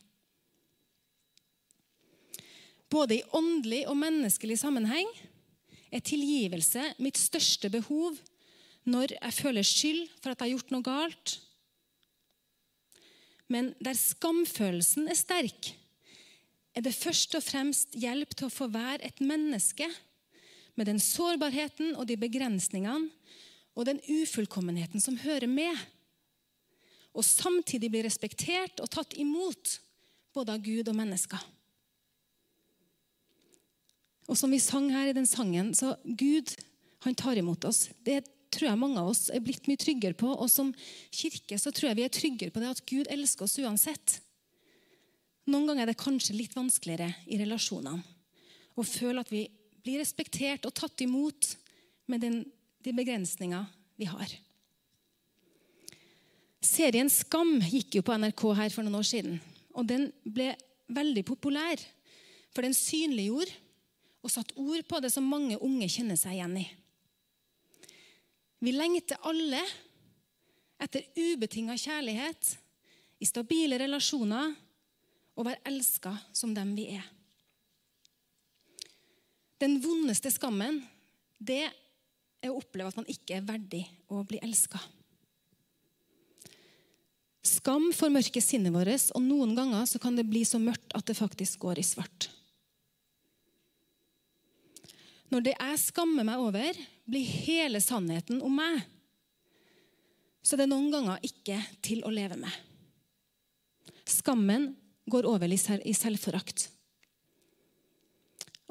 Både 2.91 3.19
i 3.19 3.27
åndelig 3.37 3.85
og 3.87 3.95
menneskelig 3.99 4.57
sammenheng 4.59 5.07
er 5.91 6.03
tilgivelse 6.03 6.89
mitt 7.03 7.19
største 7.19 7.71
behov 7.71 8.17
når 8.87 9.15
jeg 9.15 9.37
føler 9.37 9.67
skyld 9.67 10.03
for 10.19 10.31
at 10.31 10.41
jeg 10.41 10.49
har 10.49 10.53
gjort 10.55 10.73
noe 10.73 10.85
galt. 10.85 11.35
Men 13.51 13.71
der 13.83 13.95
skamfølelsen 13.99 15.09
er 15.11 15.19
sterk, 15.19 15.73
er 16.71 16.83
det 16.85 16.95
først 16.95 17.35
og 17.35 17.43
fremst 17.43 17.97
hjelp 17.99 18.35
til 18.35 18.47
å 18.47 18.53
få 18.53 18.69
være 18.71 19.03
et 19.07 19.19
menneske 19.23 19.87
med 20.79 20.87
den 20.87 21.01
sårbarheten 21.03 21.97
og 21.99 22.07
de 22.07 22.15
begrensningene 22.19 23.11
og 23.75 23.87
den 23.87 23.99
ufullkommenheten 24.07 25.03
som 25.03 25.19
hører 25.19 25.51
med. 25.51 25.75
Og 27.17 27.25
samtidig 27.27 27.91
bli 27.91 28.03
respektert 28.05 28.79
og 28.83 28.91
tatt 28.93 29.17
imot 29.19 29.77
både 30.35 30.55
av 30.55 30.63
Gud 30.63 30.87
og 30.87 30.95
mennesker. 30.95 31.41
Og 34.31 34.37
som 34.39 34.53
vi 34.53 34.61
sang 34.63 34.87
her 34.93 35.09
i 35.09 35.15
den 35.15 35.27
sangen, 35.27 35.73
så 35.75 35.97
Gud 36.05 36.53
han 37.03 37.17
tar 37.17 37.39
imot 37.41 37.65
oss. 37.67 37.89
Det 38.05 38.21
tror 38.53 38.69
jeg 38.69 38.79
mange 38.79 39.01
av 39.01 39.09
oss 39.11 39.25
er 39.33 39.43
blitt 39.43 39.67
mye 39.67 39.79
tryggere 39.79 40.15
på. 40.17 40.29
Og 40.31 40.47
som 40.51 40.71
kirke 41.11 41.59
så 41.59 41.73
tror 41.73 41.91
jeg 41.91 41.99
vi 41.99 42.07
er 42.07 42.13
tryggere 42.15 42.53
på 42.53 42.63
det 42.63 42.71
at 42.71 42.83
Gud 42.87 43.11
elsker 43.11 43.47
oss 43.47 43.59
uansett. 43.59 44.19
Noen 45.51 45.67
ganger 45.67 45.83
er 45.83 45.91
det 45.91 45.99
kanskje 45.99 46.37
litt 46.37 46.55
vanskeligere 46.55 47.11
i 47.27 47.39
relasjonene 47.41 48.03
å 48.79 48.85
føle 48.87 49.23
at 49.23 49.31
vi 49.33 49.45
blir 49.81 49.99
respektert 49.99 50.65
og 50.67 50.75
tatt 50.77 51.01
imot 51.03 51.55
med 52.11 52.23
den, 52.23 52.37
de 52.85 52.93
begrensninger 52.95 53.65
vi 53.99 54.07
har. 54.09 54.31
Serien 56.61 57.09
Skam 57.09 57.57
gikk 57.65 57.97
jo 57.97 58.03
på 58.05 58.13
NRK 58.21 58.43
her 58.57 58.73
for 58.73 58.85
noen 58.85 58.99
år 58.99 59.07
siden. 59.07 59.39
Og 59.73 59.87
den 59.89 60.09
ble 60.23 60.51
veldig 60.91 61.23
populær, 61.25 61.81
for 62.53 62.65
den 62.65 62.75
synliggjorde 62.75 63.53
og 64.21 64.29
satte 64.29 64.57
ord 64.59 64.83
på 64.85 64.99
det 65.01 65.09
som 65.13 65.25
mange 65.25 65.57
unge 65.57 65.87
kjenner 65.89 66.19
seg 66.19 66.37
igjen 66.37 66.59
i. 66.61 66.65
Vi 68.61 68.73
lengter 68.75 69.17
alle 69.25 69.61
etter 70.81 71.07
ubetinga 71.17 71.73
kjærlighet 71.79 72.51
i 73.21 73.29
stabile 73.29 73.79
relasjoner 73.81 74.53
og 75.37 75.47
være 75.47 75.63
elska 75.71 76.13
som 76.35 76.53
dem 76.53 76.75
vi 76.77 76.91
er. 76.93 77.05
Den 79.61 79.79
vondeste 79.81 80.29
skammen 80.33 80.81
det 81.41 81.63
er 81.65 82.49
å 82.49 82.57
oppleve 82.57 82.89
at 82.91 82.97
man 82.97 83.09
ikke 83.09 83.37
er 83.37 83.45
verdig 83.45 83.83
å 84.09 84.21
bli 84.27 84.41
elska. 84.41 84.81
Skam 87.41 87.89
formørker 87.95 88.43
sinnet 88.43 88.73
vårt, 88.73 89.09
og 89.17 89.23
noen 89.25 89.55
ganger 89.57 89.87
så 89.89 90.01
kan 90.01 90.17
det 90.17 90.27
bli 90.29 90.43
så 90.45 90.59
mørkt 90.61 90.93
at 90.97 91.07
det 91.09 91.17
faktisk 91.17 91.63
går 91.65 91.81
i 91.81 91.85
svart. 91.85 92.29
Når 95.31 95.45
det 95.45 95.55
jeg 95.55 95.79
skammer 95.79 96.27
meg 96.27 96.41
over, 96.43 96.77
blir 97.07 97.25
hele 97.47 97.81
sannheten 97.81 98.43
om 98.45 98.53
meg, 98.61 98.83
så 100.41 100.57
det 100.57 100.65
er 100.65 100.73
noen 100.73 100.89
ganger 100.93 101.25
ikke 101.25 101.57
til 101.85 102.01
å 102.05 102.11
leve 102.13 102.37
med. 102.39 102.51
Skammen 104.09 104.71
går 105.09 105.27
over 105.29 105.49
i 105.49 105.93
selvforakt. 105.95 106.67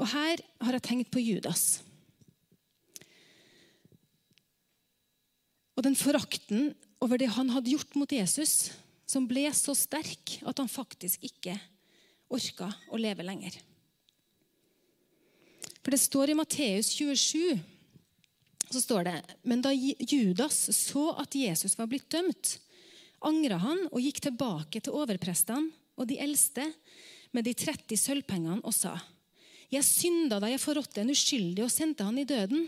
Og 0.00 0.08
her 0.10 0.42
har 0.64 0.76
jeg 0.76 0.86
tenkt 0.86 1.10
på 1.14 1.22
Judas. 1.22 1.82
Og 5.76 5.84
den 5.86 5.96
forakten 5.96 6.74
over 7.00 7.18
det 7.20 7.32
han 7.32 7.50
hadde 7.50 7.72
gjort 7.72 7.96
mot 7.96 8.12
Jesus, 8.12 8.70
som 9.08 9.26
ble 9.28 9.48
så 9.56 9.74
sterk 9.74 10.36
at 10.46 10.60
han 10.60 10.70
faktisk 10.70 11.24
ikke 11.26 11.56
orka 12.30 12.70
å 12.92 13.00
leve 13.00 13.24
lenger. 13.26 13.56
For 15.80 15.94
det 15.94 16.02
står 16.02 16.30
i 16.30 16.38
Matteus 16.38 16.92
27 16.94 17.58
så 18.70 18.80
står 18.84 19.06
det, 19.08 19.16
Men 19.42 19.62
da 19.64 19.72
Judas 19.74 20.68
så 20.76 21.08
at 21.18 21.34
Jesus 21.34 21.74
var 21.78 21.88
blitt 21.90 22.10
dømt, 22.12 22.58
angra 23.26 23.58
han 23.64 23.80
og 23.90 24.04
gikk 24.04 24.20
tilbake 24.28 24.78
til 24.78 24.94
overprestene 24.94 25.72
og 25.98 26.06
de 26.08 26.20
eldste 26.22 26.68
med 27.34 27.48
de 27.48 27.54
30 27.56 27.98
sølvpengene 27.98 28.62
og 28.62 28.74
sa:" 28.74 28.94
Jeg 29.70 29.86
synda 29.86 30.40
da 30.42 30.48
jeg 30.50 30.62
forrådte 30.62 31.02
en 31.02 31.12
uskyldig 31.14 31.62
og 31.62 31.70
sendte 31.70 32.02
han 32.02 32.18
i 32.18 32.26
døden. 32.26 32.64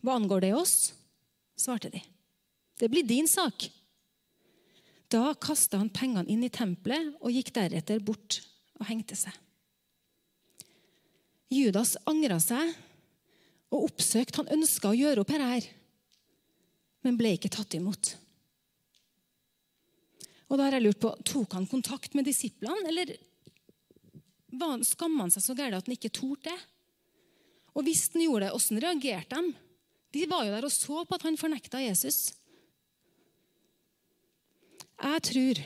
Hva 0.00 0.16
angår 0.16 0.40
det 0.40 0.54
oss? 0.56 0.94
svarte 1.56 1.90
de. 1.92 2.00
Det 2.82 2.88
blir 2.90 3.06
din 3.06 3.28
sak. 3.28 3.68
Da 5.06 5.34
kasta 5.38 5.78
han 5.78 5.92
pengene 5.94 6.26
inn 6.26 6.42
i 6.42 6.50
tempelet 6.50 7.12
og 7.20 7.30
gikk 7.30 7.52
deretter 7.54 8.02
bort 8.02 8.40
og 8.80 8.88
hengte 8.88 9.14
seg. 9.14 9.36
Judas 11.52 11.94
angra 12.10 12.40
seg 12.42 12.72
og 13.72 13.86
oppsøkte 13.86 14.40
Han 14.40 14.50
ønska 14.58 14.90
å 14.90 14.98
gjøre 14.98 15.22
opp 15.22 15.30
her, 15.30 15.68
men 17.06 17.20
ble 17.20 17.36
ikke 17.36 17.52
tatt 17.54 17.78
imot. 17.78 18.16
Og 20.50 20.58
da 20.58 20.66
har 20.66 20.80
jeg 20.80 20.88
lurt 20.88 21.00
på, 21.06 21.14
Tok 21.22 21.54
han 21.54 21.70
kontakt 21.70 22.18
med 22.18 22.26
disiplene, 22.26 22.82
eller 22.90 23.14
skamma 24.82 25.28
han 25.28 25.32
seg 25.32 25.46
så 25.46 25.54
gærent 25.54 25.78
at 25.78 25.86
han 25.86 25.94
ikke 26.00 26.12
torde 26.12 26.50
det? 26.50 26.58
Og 27.78 27.86
hvis 27.86 28.08
han 28.12 28.26
gjorde 28.26 28.48
det, 28.48 28.54
hvordan 28.58 28.84
reagerte 28.84 29.38
de? 29.38 29.58
De 30.12 30.28
var 30.28 30.44
jo 30.44 30.52
der 30.58 30.66
og 30.66 30.74
så 30.74 31.04
på 31.06 31.14
at 31.14 31.30
han 31.30 31.38
fornekta 31.40 31.80
Jesus. 31.80 32.32
Jeg 35.02 35.22
tror 35.26 35.62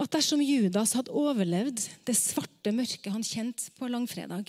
at 0.00 0.12
dersom 0.16 0.40
Judas 0.42 0.94
hadde 0.96 1.14
overlevd 1.14 1.82
det 2.08 2.16
svarte 2.16 2.72
mørket 2.74 3.12
han 3.12 3.24
kjente 3.26 3.70
på 3.76 3.88
langfredag, 3.90 4.48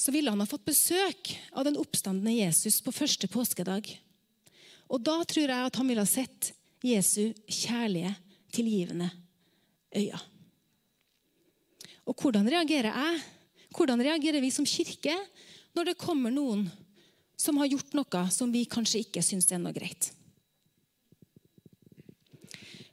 så 0.00 0.12
ville 0.12 0.32
han 0.32 0.40
ha 0.40 0.48
fått 0.48 0.66
besøk 0.66 1.34
av 1.52 1.66
den 1.68 1.78
oppstandende 1.80 2.32
Jesus 2.34 2.80
på 2.84 2.92
første 2.94 3.28
påskedag. 3.30 3.88
Og 4.90 5.02
da 5.04 5.18
tror 5.28 5.44
jeg 5.46 5.68
at 5.68 5.76
han 5.76 5.90
ville 5.90 6.02
ha 6.02 6.08
sett 6.08 6.52
Jesu 6.82 7.30
kjærlige, 7.44 8.14
tilgivende 8.50 9.10
øya. 9.94 10.18
Og 12.08 12.16
hvordan 12.16 12.48
reagerer 12.50 12.90
jeg? 12.90 13.20
Hvordan 13.76 14.02
reagerer 14.02 14.42
vi 14.42 14.50
som 14.50 14.66
kirke 14.66 15.14
når 15.76 15.92
det 15.92 16.00
kommer 16.00 16.32
noen 16.34 16.64
som 17.38 17.60
har 17.60 17.70
gjort 17.70 17.94
noe 17.94 18.24
som 18.34 18.50
vi 18.50 18.64
kanskje 18.68 19.04
ikke 19.04 19.22
syns 19.22 19.52
er 19.52 19.62
noe 19.62 19.76
greit? 19.76 20.10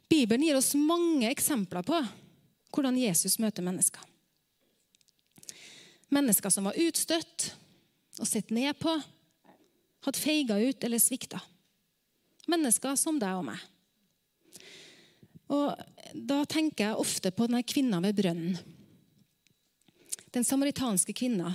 Bibelen 0.08 0.46
gir 0.46 0.56
oss 0.56 0.72
mange 0.74 1.28
eksempler 1.30 1.84
på 1.84 2.00
hvordan 2.72 2.96
Jesus 3.00 3.38
møter 3.40 3.64
mennesker. 3.64 4.02
Mennesker 6.12 6.52
som 6.52 6.68
var 6.68 6.78
utstøtt 6.80 7.50
og 8.18 8.28
sett 8.28 8.50
ned 8.54 8.76
på, 8.80 8.94
hadde 10.06 10.20
feiga 10.20 10.56
ut 10.56 10.84
eller 10.84 11.02
svikta. 11.02 11.40
Mennesker 12.48 12.96
som 12.96 13.18
deg 13.20 13.36
og 13.36 13.46
meg. 13.50 13.60
Og 15.52 15.86
Da 16.08 16.40
tenker 16.48 16.86
jeg 16.86 17.00
ofte 17.02 17.30
på 17.36 17.44
denne 17.44 17.60
kvinna 17.68 17.98
ved 18.00 18.16
brønnen. 18.16 18.56
Den 20.32 20.44
samaritanske 20.44 21.12
kvinna. 21.12 21.52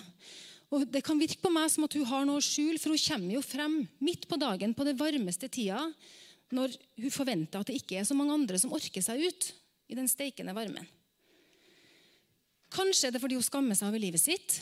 Og 0.69 0.85
Det 0.89 1.01
kan 1.05 1.17
virke 1.17 1.41
på 1.41 1.49
meg 1.49 1.71
som 1.71 1.85
at 1.85 1.93
hun 1.97 2.05
har 2.05 2.25
noe 2.25 2.37
å 2.37 2.45
skjule, 2.45 2.77
for 2.77 2.93
hun 2.93 3.01
kommer 3.01 3.33
jo 3.33 3.41
frem 3.41 3.87
midt 3.99 4.27
på 4.29 4.37
dagen 4.37 4.73
på 4.73 4.85
det 4.85 4.97
varmeste 4.97 5.49
tida, 5.49 5.81
når 6.53 6.75
hun 6.99 7.13
forventer 7.13 7.61
at 7.61 7.69
det 7.69 7.79
ikke 7.79 7.99
er 8.01 8.07
så 8.07 8.17
mange 8.17 8.35
andre 8.35 8.59
som 8.61 8.73
orker 8.75 9.03
seg 9.05 9.23
ut 9.23 9.49
i 9.89 9.97
den 9.97 10.09
steikende 10.11 10.55
varmen. 10.55 10.85
Kanskje 12.73 13.07
er 13.07 13.13
det 13.13 13.21
fordi 13.21 13.37
hun 13.37 13.45
skammer 13.45 13.77
seg 13.77 13.91
over 13.91 14.01
livet 14.01 14.21
sitt 14.21 14.59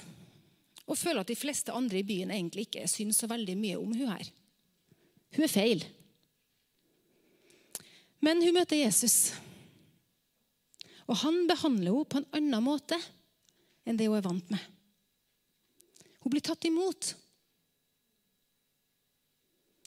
og 0.91 0.99
føler 0.99 1.23
at 1.23 1.31
de 1.31 1.39
fleste 1.39 1.71
andre 1.71 2.01
i 2.01 2.07
byen 2.07 2.33
egentlig 2.33 2.67
ikke 2.67 2.89
syns 2.89 3.21
så 3.21 3.29
veldig 3.31 3.55
mye 3.59 3.79
om 3.79 3.93
hun 3.95 4.11
her. 4.11 4.27
Hun 5.31 5.45
er 5.45 5.51
feil. 5.51 5.85
Men 8.21 8.43
hun 8.43 8.57
møter 8.57 8.81
Jesus. 8.81 9.31
Og 11.07 11.15
han 11.23 11.45
behandler 11.49 11.95
henne 11.95 12.09
på 12.11 12.19
en 12.19 12.29
annen 12.37 12.65
måte 12.65 12.99
enn 13.87 13.97
det 13.97 14.09
hun 14.09 14.19
er 14.19 14.27
vant 14.27 14.51
med. 14.53 14.61
Hun 16.21 16.33
blir 16.33 16.43
tatt 16.45 16.67
imot. 16.67 17.15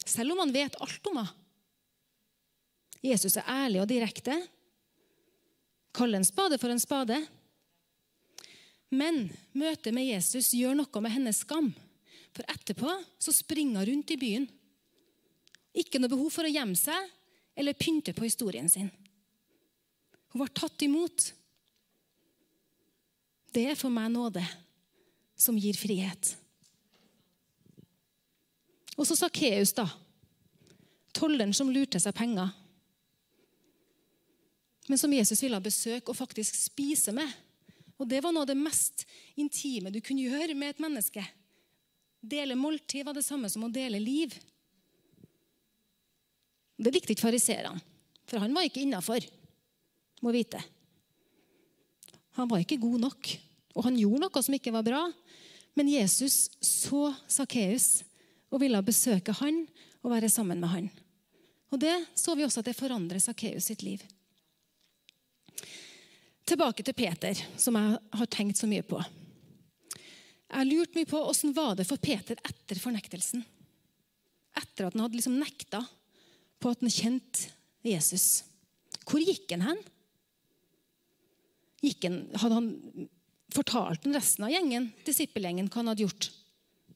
Selv 0.04 0.34
om 0.34 0.42
han 0.42 0.54
vet 0.54 0.80
alt 0.82 1.12
om 1.12 1.20
henne. 1.20 1.43
Jesus 3.04 3.36
er 3.36 3.48
ærlig 3.50 3.82
og 3.82 3.88
direkte. 3.90 4.36
Kall 5.94 6.16
en 6.16 6.26
spade 6.26 6.58
for 6.58 6.72
en 6.72 6.80
spade. 6.82 7.18
Men 8.94 9.26
møtet 9.52 9.94
med 9.94 10.08
Jesus 10.08 10.52
gjør 10.56 10.78
noe 10.78 11.02
med 11.04 11.12
hennes 11.12 11.42
skam. 11.44 11.72
For 12.34 12.46
etterpå 12.50 12.90
så 13.22 13.34
springer 13.34 13.84
hun 13.84 13.90
rundt 13.90 14.14
i 14.14 14.18
byen. 14.18 14.46
Ikke 15.74 16.00
noe 16.00 16.10
behov 16.10 16.30
for 16.32 16.46
å 16.46 16.52
gjemme 16.52 16.78
seg 16.78 17.10
eller 17.58 17.78
pynte 17.78 18.14
på 18.14 18.26
historien 18.26 18.68
sin. 18.70 18.90
Hun 20.32 20.42
var 20.42 20.50
tatt 20.54 20.82
imot. 20.82 21.28
Det 23.54 23.68
er 23.70 23.78
for 23.78 23.92
meg 23.94 24.10
nåde 24.10 24.42
som 25.38 25.58
gir 25.58 25.76
frihet. 25.78 26.32
Og 28.94 29.06
så 29.06 29.16
Sakkeus, 29.18 29.74
da. 29.74 29.86
Tolleren 31.14 31.54
som 31.54 31.70
lurte 31.70 32.00
seg 32.02 32.14
penger. 32.16 32.50
Men 34.88 35.00
som 35.00 35.12
Jesus 35.12 35.42
ville 35.42 35.56
ha 35.56 35.64
besøk 35.64 36.10
og 36.10 36.18
faktisk 36.18 36.56
spise 36.58 37.14
med. 37.16 37.28
Og 37.96 38.08
Det 38.08 38.20
var 38.22 38.34
noe 38.34 38.44
av 38.44 38.50
det 38.50 38.58
mest 38.58 39.06
intime 39.38 39.92
du 39.92 40.00
kunne 40.04 40.26
gjøre 40.26 40.56
med 40.58 40.74
et 40.74 40.82
menneske. 40.82 41.24
Dele 42.20 42.56
måltid 42.56 43.04
var 43.06 43.14
det 43.16 43.24
samme 43.24 43.48
som 43.52 43.64
å 43.64 43.72
dele 43.72 44.00
liv. 44.00 44.34
Det 46.76 46.90
likte 46.92 47.14
ikke 47.14 47.28
fariseerne, 47.28 47.80
for 48.26 48.42
han 48.42 48.54
var 48.56 48.66
ikke 48.66 48.82
innafor 48.82 49.24
må 50.24 50.32
vite. 50.34 50.60
Han 52.38 52.48
var 52.50 52.64
ikke 52.64 52.80
god 52.82 53.04
nok, 53.04 53.30
og 53.76 53.86
han 53.86 53.98
gjorde 54.00 54.24
noe 54.24 54.42
som 54.42 54.56
ikke 54.56 54.72
var 54.74 54.86
bra. 54.86 55.02
Men 55.76 55.90
Jesus 55.90 56.48
så 56.64 57.10
Sakkeus 57.30 58.02
og 58.50 58.62
ville 58.62 58.80
besøke 58.86 59.34
han 59.40 59.64
og 60.02 60.12
være 60.14 60.30
sammen 60.32 60.60
med 60.62 60.70
han. 60.72 60.90
Og 61.74 61.80
Det 61.82 61.94
så 62.14 62.36
vi 62.38 62.44
også 62.46 62.62
at 62.62 62.70
det 62.70 62.78
forandrer 62.78 63.22
Sakkeus 63.22 63.68
sitt 63.70 63.82
liv. 63.82 64.02
Tilbake 66.44 66.84
til 66.84 66.96
Peter, 66.96 67.38
som 67.56 67.76
jeg 67.78 67.98
har 68.18 68.28
tenkt 68.28 68.58
så 68.60 68.68
mye 68.68 68.84
på. 68.84 68.98
Jeg 69.94 70.58
har 70.58 70.68
lurt 70.68 70.96
mye 70.96 71.08
på 71.08 71.22
Åssen 71.24 71.54
var 71.56 71.80
for 71.88 72.00
Peter 72.00 72.36
etter 72.44 72.80
fornektelsen? 72.80 73.40
Etter 74.60 74.86
at 74.86 74.94
han 74.94 75.06
hadde 75.06 75.16
liksom 75.16 75.38
nekta 75.40 75.80
på 76.60 76.70
at 76.70 76.84
han 76.84 76.92
kjente 76.92 77.48
Jesus. 77.84 78.44
Hvor 79.08 79.24
gikk 79.24 79.50
han 79.56 79.64
hen? 79.70 79.80
han, 81.84 82.20
hadde 82.40 82.54
han 82.60 83.08
fortalt 83.52 84.04
den 84.04 84.16
resten 84.16 84.46
av 84.46 84.52
gjengen, 84.52 84.92
disippelgjengen 85.04 85.68
hva 85.68 85.82
han 85.82 85.92
hadde 85.92 86.06
gjort? 86.06 86.30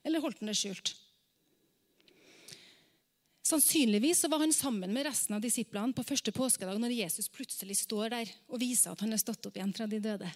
Eller 0.04 0.22
holdt 0.24 0.40
han 0.40 0.52
det 0.52 0.56
skjult? 0.60 0.94
Sannsynligvis 3.48 4.26
var 4.28 4.42
han 4.42 4.52
sammen 4.52 4.92
med 4.92 5.06
resten 5.08 5.36
av 5.36 5.40
disiplene 5.40 5.96
på 5.96 6.04
første 6.04 6.34
påskedag 6.36 6.80
når 6.82 6.98
Jesus 6.98 7.30
plutselig 7.32 7.78
står 7.80 8.12
der 8.12 8.32
og 8.50 8.60
viser 8.60 8.92
at 8.92 9.04
han 9.04 9.14
er 9.14 9.22
stått 9.22 9.48
opp 9.48 9.56
igjen 9.56 9.72
fra 9.76 9.86
de 9.88 10.00
døde. 10.04 10.28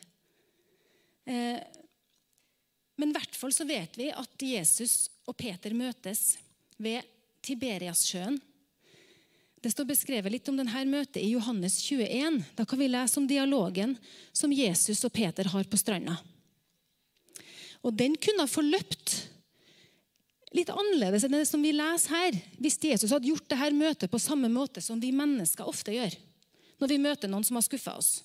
Eh, 1.28 1.58
men 2.96 3.12
i 3.12 3.16
hvert 3.16 3.36
fall 3.36 3.52
så 3.52 3.66
vet 3.68 3.98
vi 4.00 4.08
at 4.14 4.46
Jesus 4.46 5.10
og 5.28 5.36
Peter 5.36 5.76
møtes 5.76 6.38
ved 6.80 7.04
Tiberiassjøen 7.44 8.40
det 9.62 9.70
står 9.70 9.86
beskrevet 9.92 10.32
litt 10.34 10.48
om 10.50 10.56
denne 10.58 10.80
møtet 10.90 11.20
i 11.22 11.36
Johannes 11.36 11.76
21. 11.84 12.40
Da 12.58 12.64
kan 12.66 12.80
vi 12.80 12.88
lese 12.90 13.20
om 13.20 13.28
dialogen 13.30 13.94
som 14.34 14.50
Jesus 14.50 15.04
og 15.06 15.12
Peter 15.14 15.46
har 15.52 15.68
på 15.70 15.78
stranda. 15.78 16.16
Og 17.86 17.94
Den 17.94 18.16
kunne 18.18 18.42
ha 18.42 18.50
forløpt 18.50 19.14
litt 20.52 20.70
annerledes 20.72 21.24
enn 21.24 21.34
det 21.36 21.46
som 21.48 21.62
vi 21.64 21.72
leser 21.74 22.12
her, 22.12 22.36
hvis 22.60 22.78
Jesus 22.82 23.12
hadde 23.12 23.30
gjort 23.30 23.48
dette 23.48 23.70
møtet 23.76 24.12
på 24.12 24.20
samme 24.20 24.50
måte 24.52 24.82
som 24.84 25.00
vi 25.00 25.14
mennesker 25.16 25.68
ofte 25.68 25.94
gjør 25.96 26.18
når 26.82 26.90
vi 26.90 26.98
møter 26.98 27.30
noen 27.30 27.44
som 27.46 27.54
har 27.54 27.62
skuffa 27.62 27.94
oss. 27.94 28.24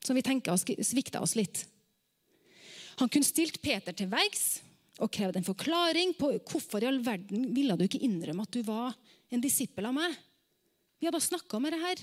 Som 0.00 0.16
vi 0.16 0.24
tenker 0.24 0.54
har 0.54 0.84
svikta 0.88 1.20
oss 1.20 1.36
litt. 1.36 1.66
Han 2.96 3.10
kunne 3.12 3.28
stilt 3.28 3.60
Peter 3.60 3.92
til 3.96 4.08
veggs 4.08 4.62
og 5.00 5.12
krevd 5.12 5.36
en 5.36 5.44
forklaring 5.44 6.14
på 6.16 6.32
hvorfor 6.48 6.80
i 6.80 6.88
all 6.88 7.02
verden 7.04 7.50
ville 7.56 7.76
du 7.76 7.84
ikke 7.84 8.00
innrømme 8.06 8.46
at 8.46 8.56
du 8.56 8.64
var 8.64 8.96
en 9.28 9.44
disippel 9.44 9.88
av 9.88 9.96
meg. 9.96 10.16
Vi 11.00 11.08
hadde 11.08 11.20
snakka 11.24 11.60
med 11.60 11.76
det 11.76 11.82
her. 11.84 12.02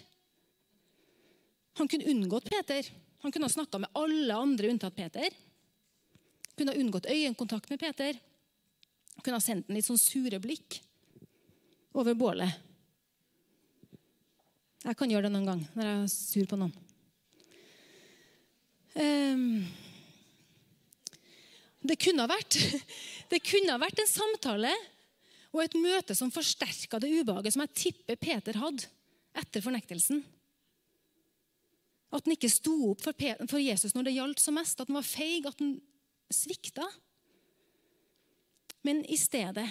Han 1.81 1.89
kunne 1.89 2.13
unngått 2.13 2.49
Peter. 2.49 2.85
Han 3.25 3.33
kunne 3.33 3.49
ha 3.49 3.53
snakka 3.53 3.81
med 3.81 3.97
alle 3.97 4.37
andre 4.37 4.69
unntatt 4.73 4.97
Peter. 4.97 5.33
Kunne 6.57 6.73
ha 6.73 6.81
unngått 6.81 7.09
øyekontakt 7.09 7.69
med 7.73 7.81
Peter. 7.81 8.17
Kunne 9.27 9.41
ha 9.41 9.43
sendt 9.43 9.67
en 9.67 9.75
litt 9.75 9.83
sånn 9.83 9.99
sure 9.99 10.37
blikk 10.39 10.77
over 11.99 12.15
bålet. 12.15 12.47
Jeg 14.85 14.95
kan 14.95 15.11
gjøre 15.11 15.27
det 15.27 15.31
noen 15.33 15.49
gang 15.49 15.63
når 15.75 15.89
jeg 15.89 15.97
er 15.99 16.11
sur 16.13 16.45
på 16.47 16.59
noen. 16.61 16.71
Um, 18.95 19.65
det 21.91 21.97
kunne 21.99 22.23
ha 22.23 22.31
vært, 22.31 22.55
det 23.33 23.41
kunne 23.43 23.75
ha 23.75 23.81
vært 23.83 23.99
en 23.99 24.07
samtale 24.13 24.71
og 25.51 25.59
et 25.65 25.75
møte 25.75 26.15
som 26.15 26.31
forsterka 26.31 27.01
det 27.03 27.11
ubehaget 27.17 27.57
som 27.57 27.65
jeg 27.65 27.75
tipper 27.81 28.21
Peter 28.21 28.61
hadde 28.63 28.87
etter 29.43 29.65
fornektelsen. 29.65 30.21
At 32.15 32.23
han 32.23 32.37
ikke 32.37 32.53
sto 32.55 32.77
opp 32.93 33.03
for, 33.03 33.59
Jesus 33.59 33.91
når 33.91 34.07
det 34.07 34.15
gjaldt 34.21 34.45
som 34.45 34.55
mest. 34.55 34.79
At 34.79 34.87
han 34.87 35.01
var 35.01 35.11
feig, 35.11 35.51
at 35.51 35.59
han 35.59 35.75
svikta. 36.31 36.87
Men 38.87 39.01
i 39.11 39.17
stedet 39.19 39.67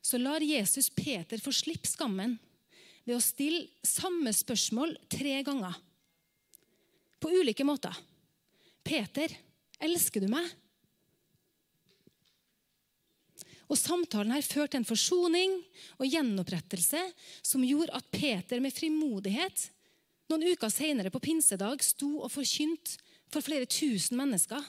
så 0.00 0.18
lar 0.22 0.40
Jesus 0.40 0.86
Peter 0.94 1.40
få 1.42 1.50
slippe 1.50 1.88
skammen 1.90 2.36
ved 3.02 3.16
å 3.16 3.22
stille 3.22 3.66
samme 3.82 4.30
spørsmål 4.30 4.92
tre 5.10 5.40
ganger. 5.42 5.74
På 7.18 7.32
ulike 7.34 7.66
måter. 7.66 7.96
Peter, 8.86 9.34
elsker 9.82 10.22
du 10.22 10.28
meg? 10.30 10.46
Og 13.66 13.74
Samtalen 13.80 14.36
her 14.36 14.46
førte 14.46 14.76
til 14.76 14.84
en 14.84 14.90
forsoning 14.92 15.58
og 15.98 16.06
gjenopprettelse 16.06 17.02
som 17.42 17.66
gjorde 17.66 17.98
at 17.98 18.12
Peter 18.14 18.62
med 18.62 18.74
frimodighet 18.78 19.72
noen 20.30 20.46
uker 20.52 20.70
senere 20.70 21.10
på 21.10 21.22
pinsedag 21.22 21.82
sto 21.82 22.20
og 22.20 22.30
forkynte 22.30 22.94
for 23.26 23.42
flere 23.42 23.66
tusen 23.66 24.22
mennesker. 24.22 24.62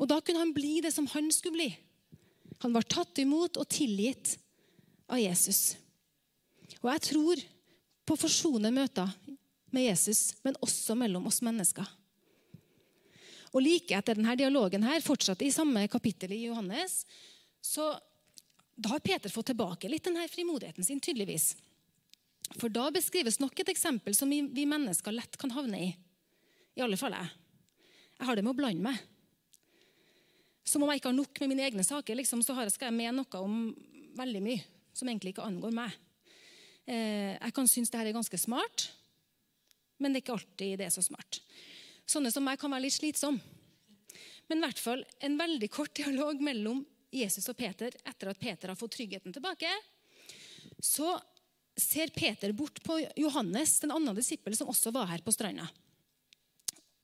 Og 0.00 0.08
Da 0.08 0.20
kunne 0.24 0.40
han 0.40 0.54
bli 0.56 0.80
det 0.80 0.92
som 0.94 1.06
han 1.12 1.28
skulle 1.32 1.58
bli. 1.58 1.70
Han 2.64 2.72
var 2.72 2.88
tatt 2.88 3.18
imot 3.20 3.60
og 3.60 3.68
tilgitt 3.68 4.34
av 5.08 5.20
Jesus. 5.20 5.76
Og 6.80 6.88
jeg 6.88 7.04
tror 7.10 7.42
på 8.08 8.16
forsonende 8.18 8.72
møter 8.74 9.12
med 9.70 9.86
Jesus, 9.86 10.34
men 10.42 10.58
også 10.64 10.96
mellom 10.98 11.28
oss 11.30 11.42
mennesker. 11.44 11.86
Og 13.50 13.62
like 13.64 13.96
etter 13.96 14.16
denne 14.16 14.36
dialogen 14.38 14.84
her, 14.86 15.02
fortsatt 15.02 15.42
i 15.42 15.52
samme 15.54 15.86
kapittel 15.90 16.32
i 16.34 16.44
Johannes, 16.46 17.02
så 17.60 17.92
da 18.80 18.94
har 18.94 19.02
Peter 19.04 19.32
fått 19.32 19.50
tilbake 19.50 19.90
litt 19.90 20.06
denne 20.06 20.24
frimodigheten 20.30 20.86
sin, 20.86 21.00
tydeligvis. 21.02 21.52
For 22.56 22.72
da 22.72 22.88
beskrives 22.94 23.38
nok 23.42 23.58
et 23.60 23.72
eksempel 23.72 24.14
som 24.16 24.30
vi, 24.30 24.66
mennesker 24.66 25.14
lett 25.14 25.36
kan 25.38 25.52
havne 25.54 25.82
i. 25.90 25.90
I 26.78 26.84
alle 26.86 26.98
fall 26.98 27.14
jeg. 27.14 27.32
Jeg 28.18 28.28
har 28.28 28.38
det 28.38 28.44
med 28.46 28.54
å 28.54 28.58
blande 28.58 28.86
meg. 28.86 29.02
Som 30.70 30.84
om 30.84 30.92
jeg 30.92 31.00
ikke 31.00 31.10
har 31.10 31.18
nok 31.18 31.40
med 31.42 31.50
mine 31.50 31.66
egne 31.66 31.82
saker, 31.86 32.14
liksom, 32.20 32.44
så 32.46 32.54
skal 32.70 32.90
jeg 32.90 32.98
med 33.00 33.16
noe 33.16 33.42
om 33.42 33.54
veldig 34.18 34.42
mye 34.44 34.62
som 34.94 35.08
egentlig 35.10 35.34
ikke 35.34 35.46
angår 35.46 35.74
meg. 35.74 35.96
Eh, 36.86 37.34
jeg 37.34 37.54
kan 37.56 37.70
synes 37.70 37.90
dette 37.90 38.06
er 38.06 38.14
ganske 38.14 38.38
smart, 38.38 38.86
men 39.98 40.12
det 40.12 40.20
er 40.20 40.24
ikke 40.24 40.36
alltid 40.38 40.78
det 40.78 40.86
er 40.86 40.94
så 40.94 41.02
smart. 41.04 41.40
Sånne 42.06 42.30
som 42.34 42.46
meg 42.46 42.60
kan 42.60 42.70
være 42.70 42.86
litt 42.86 42.96
slitsom. 42.96 43.38
Men 44.50 44.58
i 44.58 44.66
hvert 44.66 44.82
fall 44.82 45.04
en 45.26 45.36
veldig 45.38 45.68
kort 45.70 45.94
dialog 45.98 46.40
mellom 46.42 46.84
Jesus 47.14 47.50
og 47.50 47.58
Peter 47.58 47.94
etter 48.06 48.30
at 48.30 48.40
Peter 48.40 48.70
har 48.70 48.78
fått 48.78 48.96
tryggheten 48.96 49.34
tilbake. 49.34 49.70
Så 50.82 51.16
ser 51.78 52.10
Peter 52.14 52.52
bort 52.54 52.78
på 52.84 52.98
Johannes, 53.18 53.78
den 53.82 53.94
andre 53.94 54.14
disippelen 54.18 54.58
som 54.58 54.70
også 54.70 54.92
var 54.94 55.10
her 55.10 55.22
på 55.24 55.34
stranda. 55.34 55.66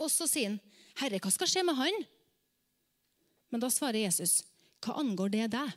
Og 0.03 0.11
så 0.13 0.27
sier 0.29 0.53
han, 0.53 0.61
'Herre, 0.97 1.19
hva 1.19 1.33
skal 1.33 1.51
skje 1.51 1.65
med 1.65 1.79
han?' 1.79 2.05
Men 3.57 3.65
da 3.65 3.71
svarer 3.73 4.05
Jesus, 4.05 4.45
'Hva 4.85 5.01
angår 5.01 5.31
det 5.33 5.47
deg? 5.55 5.71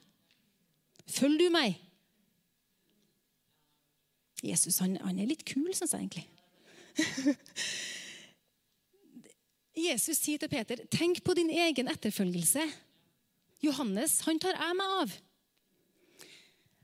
Følg 1.07 1.39
du 1.39 1.45
meg.' 1.47 1.79
Jesus 4.43 4.81
han, 4.83 4.97
han 4.99 5.15
er 5.15 5.29
litt 5.29 5.45
kul, 5.47 5.69
syns 5.71 5.95
jeg 5.95 6.03
egentlig. 6.03 6.25
Jesus 9.87 10.19
sier 10.19 10.43
til 10.43 10.51
Peter, 10.51 10.75
'Tenk 10.91 11.23
på 11.23 11.37
din 11.39 11.53
egen 11.55 11.87
etterfølgelse.' 11.87 12.67
Johannes 13.63 14.17
han 14.27 14.43
tar 14.43 14.59
jeg 14.59 14.75
meg 14.75 14.97
av. 14.99 15.15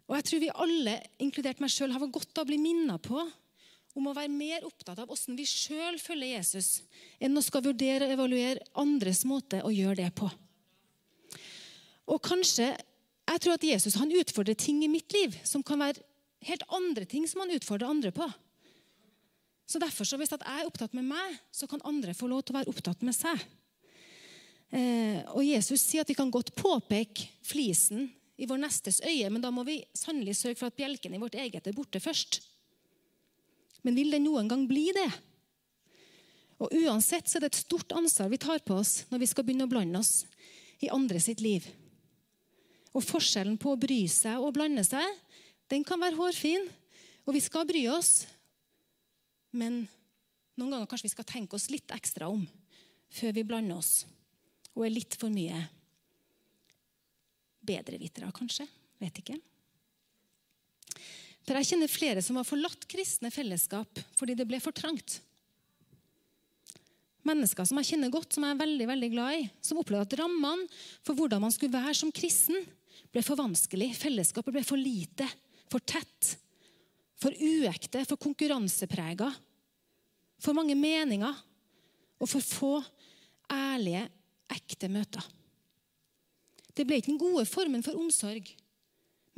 Og 0.07 0.15
jeg 0.15 0.27
tror 0.29 0.43
vi 0.45 0.55
alle, 0.63 0.95
inkludert 1.19 1.59
meg 1.59 1.75
sjøl, 1.75 1.91
har 1.91 2.07
godt 2.07 2.39
av 2.39 2.47
å 2.47 2.51
bli 2.53 2.61
minna 2.61 2.95
på 3.03 3.19
om 3.99 4.07
å 4.07 4.15
være 4.15 4.31
mer 4.31 4.63
opptatt 4.63 5.03
av 5.03 5.11
hvordan 5.11 5.35
vi 5.35 5.43
sjøl 5.43 5.99
følger 5.99 6.37
Jesus, 6.37 6.87
enn 7.19 7.35
å 7.35 7.43
skal 7.43 7.67
vurdere 7.67 8.07
og 8.07 8.15
evaluere 8.15 8.63
andres 8.79 9.27
måte 9.27 9.59
å 9.59 9.75
gjøre 9.75 10.05
det 10.05 10.15
på. 10.15 10.31
Og 12.07 12.21
kanskje, 12.21 12.75
Jeg 13.25 13.41
tror 13.41 13.53
at 13.53 13.63
Jesus 13.63 13.95
han 13.97 14.11
utfordrer 14.13 14.53
ting 14.53 14.83
i 14.85 14.87
mitt 14.87 15.11
liv 15.11 15.33
som 15.43 15.63
kan 15.65 15.79
være 15.79 16.03
helt 16.45 16.63
andre 16.69 17.05
ting 17.09 17.25
som 17.25 17.41
han 17.41 17.55
utfordrer 17.55 17.89
andre 17.89 18.11
på. 18.13 18.27
Så 19.65 19.79
derfor, 19.81 20.05
så 20.05 20.17
Hvis 20.17 20.29
jeg 20.29 20.39
er 20.45 20.65
opptatt 20.65 20.93
med 20.93 21.03
meg, 21.03 21.39
så 21.51 21.67
kan 21.67 21.81
andre 21.83 22.13
få 22.13 22.27
lov 22.27 22.43
til 22.43 22.53
å 22.53 22.59
være 22.59 22.69
opptatt 22.69 23.01
med 23.01 23.15
seg. 23.17 23.41
Eh, 24.69 25.23
og 25.33 25.41
Jesus 25.45 25.81
sier 25.81 26.01
at 26.01 26.09
vi 26.09 26.17
kan 26.17 26.29
godt 26.29 26.53
påpeke 26.55 27.29
flisen 27.41 28.11
i 28.37 28.45
vår 28.45 28.59
nestes 28.61 28.99
øye, 29.01 29.29
men 29.29 29.41
da 29.41 29.49
må 29.49 29.63
vi 29.65 29.79
sannelig 29.95 30.35
sørge 30.37 30.59
for 30.59 30.69
at 30.69 30.77
bjelken 30.77 31.15
i 31.15 31.21
vårt 31.21 31.37
eget 31.39 31.65
er 31.65 31.73
borte 31.73 32.01
først. 32.03 32.41
Men 33.85 33.95
vil 33.97 34.11
den 34.11 34.25
noen 34.25 34.49
gang 34.49 34.65
bli 34.67 34.89
det? 34.93 35.09
Og 36.59 36.71
Uansett 36.85 37.29
så 37.29 37.37
er 37.37 37.45
det 37.45 37.53
et 37.53 37.63
stort 37.65 37.93
ansvar 37.95 38.29
vi 38.31 38.39
tar 38.41 38.61
på 38.65 38.77
oss 38.79 39.03
når 39.09 39.23
vi 39.23 39.29
skal 39.31 39.45
begynne 39.47 39.67
å 39.67 39.71
blande 39.71 39.99
oss 39.99 40.25
i 40.83 40.91
andre 40.91 41.19
sitt 41.23 41.43
liv. 41.43 41.65
Og 42.95 43.03
Forskjellen 43.03 43.57
på 43.59 43.73
å 43.73 43.79
bry 43.79 44.05
seg 44.11 44.39
og 44.39 44.55
blande 44.55 44.85
seg 44.87 45.03
den 45.71 45.83
kan 45.83 45.99
være 45.99 46.15
hårfin, 46.15 46.67
og 47.25 47.33
vi 47.33 47.41
skal 47.41 47.65
bry 47.67 47.87
oss. 47.89 48.27
Men 49.55 49.83
noen 50.55 50.75
ganger 50.75 50.89
kanskje 50.89 51.09
vi 51.09 51.15
skal 51.15 51.27
tenke 51.27 51.57
oss 51.57 51.71
litt 51.73 51.91
ekstra 51.95 52.29
om 52.31 52.45
før 53.15 53.33
vi 53.35 53.45
blander 53.47 53.79
oss 53.79 54.05
og 54.75 54.83
er 54.85 54.93
litt 54.93 55.15
for 55.17 55.31
mye 55.31 55.57
bedrevitere, 57.65 58.29
kanskje. 58.35 58.67
Vet 59.01 59.21
ikke. 59.21 59.37
For 61.45 61.57
Jeg 61.59 61.69
kjenner 61.69 61.91
flere 61.91 62.23
som 62.25 62.37
har 62.39 62.47
forlatt 62.47 62.87
kristne 62.89 63.31
fellesskap 63.33 64.01
fordi 64.19 64.35
det 64.37 64.47
ble 64.49 64.59
for 64.63 64.75
trangt. 64.75 65.19
Mennesker 67.25 67.65
som 67.65 67.79
jeg 67.81 67.93
kjenner 67.93 68.13
godt, 68.13 68.35
som 68.35 68.45
jeg 68.45 68.53
er 68.53 68.61
veldig 68.61 68.87
veldig 68.91 69.09
glad 69.13 69.39
i, 69.39 69.45
som 69.65 69.79
opplevde 69.81 70.05
at 70.05 70.19
rammene 70.21 70.67
for 71.05 71.17
hvordan 71.17 71.41
man 71.41 71.53
skulle 71.53 71.73
være 71.73 71.95
som 71.97 72.13
kristen, 72.13 72.59
ble 73.13 73.23
for 73.25 73.39
vanskelig. 73.39 73.91
Fellesskapet 73.97 74.53
ble 74.55 74.63
for 74.65 74.79
lite, 74.79 75.27
for 75.71 75.83
tett, 75.83 76.35
for 77.21 77.35
uekte, 77.35 78.03
for 78.07 78.19
konkurranseprega. 78.21 79.29
For 80.43 80.57
mange 80.57 80.75
meninger 80.77 81.35
og 82.19 82.29
for 82.29 82.43
få 82.43 82.75
ærlige, 83.51 84.05
ekte 84.55 84.89
møter. 84.91 85.23
Det 86.75 86.83
ble 86.85 86.99
ikke 86.99 87.13
den 87.13 87.21
gode 87.21 87.45
formen 87.47 87.83
for 87.85 87.97
omsorg, 87.97 88.49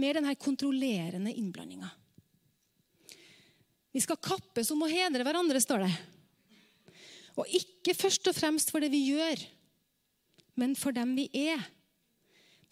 mer 0.01 0.17
denne 0.17 0.33
kontrollerende 0.39 1.31
innblandinga. 1.37 1.89
Vi 3.93 4.01
skal 4.03 4.19
kappes 4.21 4.69
om 4.73 4.83
å 4.85 4.89
hedre 4.91 5.25
hverandre, 5.25 5.61
står 5.61 5.85
det. 5.85 5.93
Og 7.37 7.49
ikke 7.53 7.95
først 7.97 8.27
og 8.29 8.35
fremst 8.37 8.73
for 8.73 8.83
det 8.83 8.91
vi 8.93 9.07
gjør, 9.11 9.41
men 10.57 10.73
for 10.77 10.93
dem 10.93 11.13
vi 11.17 11.27
er. 11.47 11.61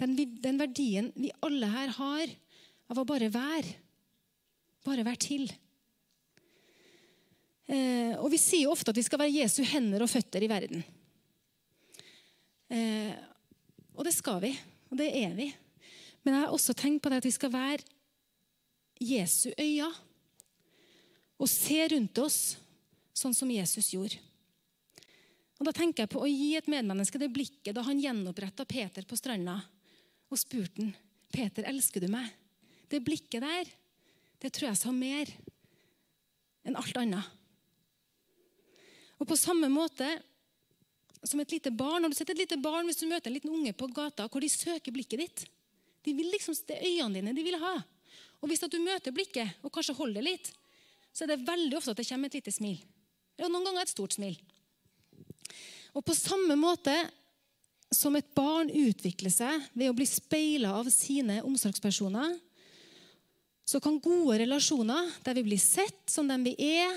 Den, 0.02 0.16
den 0.44 0.60
verdien 0.60 1.12
vi 1.16 1.32
alle 1.46 1.70
her 1.72 1.94
har 1.98 2.34
av 2.92 3.00
å 3.00 3.08
bare 3.08 3.30
være. 3.32 3.76
Bare 4.86 5.06
være 5.08 5.22
til. 5.24 5.46
Eh, 7.66 8.14
og 8.20 8.30
Vi 8.34 8.40
sier 8.42 8.66
jo 8.68 8.74
ofte 8.76 8.92
at 8.92 9.00
vi 9.00 9.06
skal 9.06 9.24
være 9.24 9.38
Jesu 9.40 9.64
hender 9.66 10.04
og 10.06 10.12
føtter 10.12 10.44
i 10.44 10.52
verden. 10.52 10.84
Eh, 12.70 13.14
og 13.96 14.04
det 14.06 14.14
skal 14.14 14.42
vi, 14.44 14.52
og 14.92 15.00
det 15.00 15.10
er 15.24 15.34
vi. 15.38 15.50
Men 16.24 16.36
jeg 16.36 16.44
har 16.44 16.54
også 16.54 16.76
tenkt 16.78 17.04
på 17.04 17.12
det 17.12 17.22
at 17.22 17.28
vi 17.28 17.34
skal 17.34 17.54
være 17.54 17.86
Jesu 19.02 19.52
øyne 19.60 19.92
og 21.36 21.50
se 21.52 21.82
rundt 21.92 22.20
oss 22.24 22.40
sånn 23.16 23.36
som 23.36 23.52
Jesus 23.52 23.92
gjorde. 23.94 24.20
Og 25.60 25.68
Da 25.68 25.72
tenker 25.76 26.04
jeg 26.04 26.12
på 26.12 26.22
å 26.24 26.30
gi 26.30 26.56
et 26.58 26.68
medmenneske 26.72 27.20
det 27.20 27.32
blikket 27.32 27.76
da 27.76 27.84
han 27.88 28.00
gjenoppretta 28.02 28.66
Peter 28.68 29.06
på 29.08 29.18
stranda 29.20 29.62
og 30.32 30.40
spurte 30.40 30.82
han, 30.82 30.94
Peter, 31.34 31.66
elsker 31.68 32.04
du 32.04 32.10
meg? 32.12 32.30
Det 32.90 33.04
blikket 33.04 33.44
der, 33.44 33.72
det 34.42 34.52
tror 34.54 34.70
jeg 34.70 34.80
sa 34.80 34.94
mer 34.94 35.32
enn 36.66 36.78
alt 36.80 36.98
annet. 37.00 37.34
Og 39.20 39.28
på 39.30 39.38
samme 39.40 39.70
måte 39.72 40.08
som 41.26 41.40
et 41.42 41.52
lite 41.52 41.72
barn, 41.72 42.04
Har 42.04 42.10
du 42.10 42.16
sett 42.16 42.30
et 42.30 42.38
lite 42.38 42.58
barn 42.58 42.86
hvis 42.86 43.02
du 43.02 43.08
møter 43.08 43.30
en 43.30 43.34
liten 43.34 43.50
unge 43.50 43.74
på 43.74 43.88
gata, 43.88 44.28
hvor 44.28 44.42
de 44.42 44.50
søker 44.50 44.94
blikket 44.94 45.20
ditt? 45.20 45.46
De 46.04 46.14
vil 46.14 46.30
liksom, 46.30 46.54
Det 46.68 46.78
er 46.78 46.86
øynene 46.86 47.14
dine 47.14 47.34
de 47.34 47.44
vil 47.44 47.60
ha. 47.60 47.84
Og 48.42 48.50
Hvis 48.50 48.60
du 48.60 48.78
møter 48.80 49.12
blikket 49.12 49.58
og 49.64 49.72
kanskje 49.74 49.96
holder 49.96 50.22
det 50.22 50.30
litt, 50.30 50.52
så 51.14 51.24
er 51.24 51.34
det 51.34 51.48
veldig 51.48 51.78
ofte 51.78 51.92
at 51.92 51.98
det 51.98 52.08
kommer 52.08 52.28
et 52.28 52.38
lite 52.38 52.52
smil. 52.52 52.78
Og 53.40 53.50
noen 53.50 53.66
ganger 53.66 53.82
et 53.82 53.90
stort 53.90 54.14
smil. 54.14 54.38
Og 55.96 56.04
På 56.06 56.14
samme 56.14 56.56
måte 56.56 56.94
som 57.96 58.16
et 58.18 58.28
barn 58.36 58.70
utvikler 58.70 59.32
seg 59.34 59.70
ved 59.74 59.90
å 59.90 59.96
bli 59.96 60.08
speila 60.10 60.76
av 60.80 60.90
sine 60.94 61.40
omsorgspersoner, 61.48 62.36
så 63.66 63.82
kan 63.82 63.98
gode 64.04 64.38
relasjoner 64.44 65.10
der 65.26 65.38
vi 65.40 65.46
blir 65.48 65.62
sett 65.62 66.12
som 66.12 66.28
den 66.30 66.44
vi 66.46 66.54
er, 66.62 66.92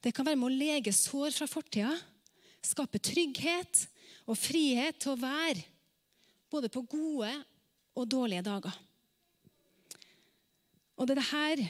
det 0.00 0.12
kan 0.14 0.24
være 0.26 0.38
med 0.40 0.48
å 0.48 0.56
lege 0.56 0.92
sår 0.94 1.34
fra 1.36 1.48
fortida, 1.48 1.92
skape 2.64 3.00
trygghet 3.02 3.84
og 4.24 4.38
frihet 4.40 5.02
til 5.02 5.12
å 5.12 5.20
være 5.20 5.66
både 6.52 6.70
på 6.72 6.84
gode 6.88 7.32
og 7.98 8.08
dårlige 8.08 8.44
dager. 8.46 8.76
Og 10.94 11.08
det 11.08 11.16
er 11.16 11.20
det 11.20 11.30
her 11.32 11.64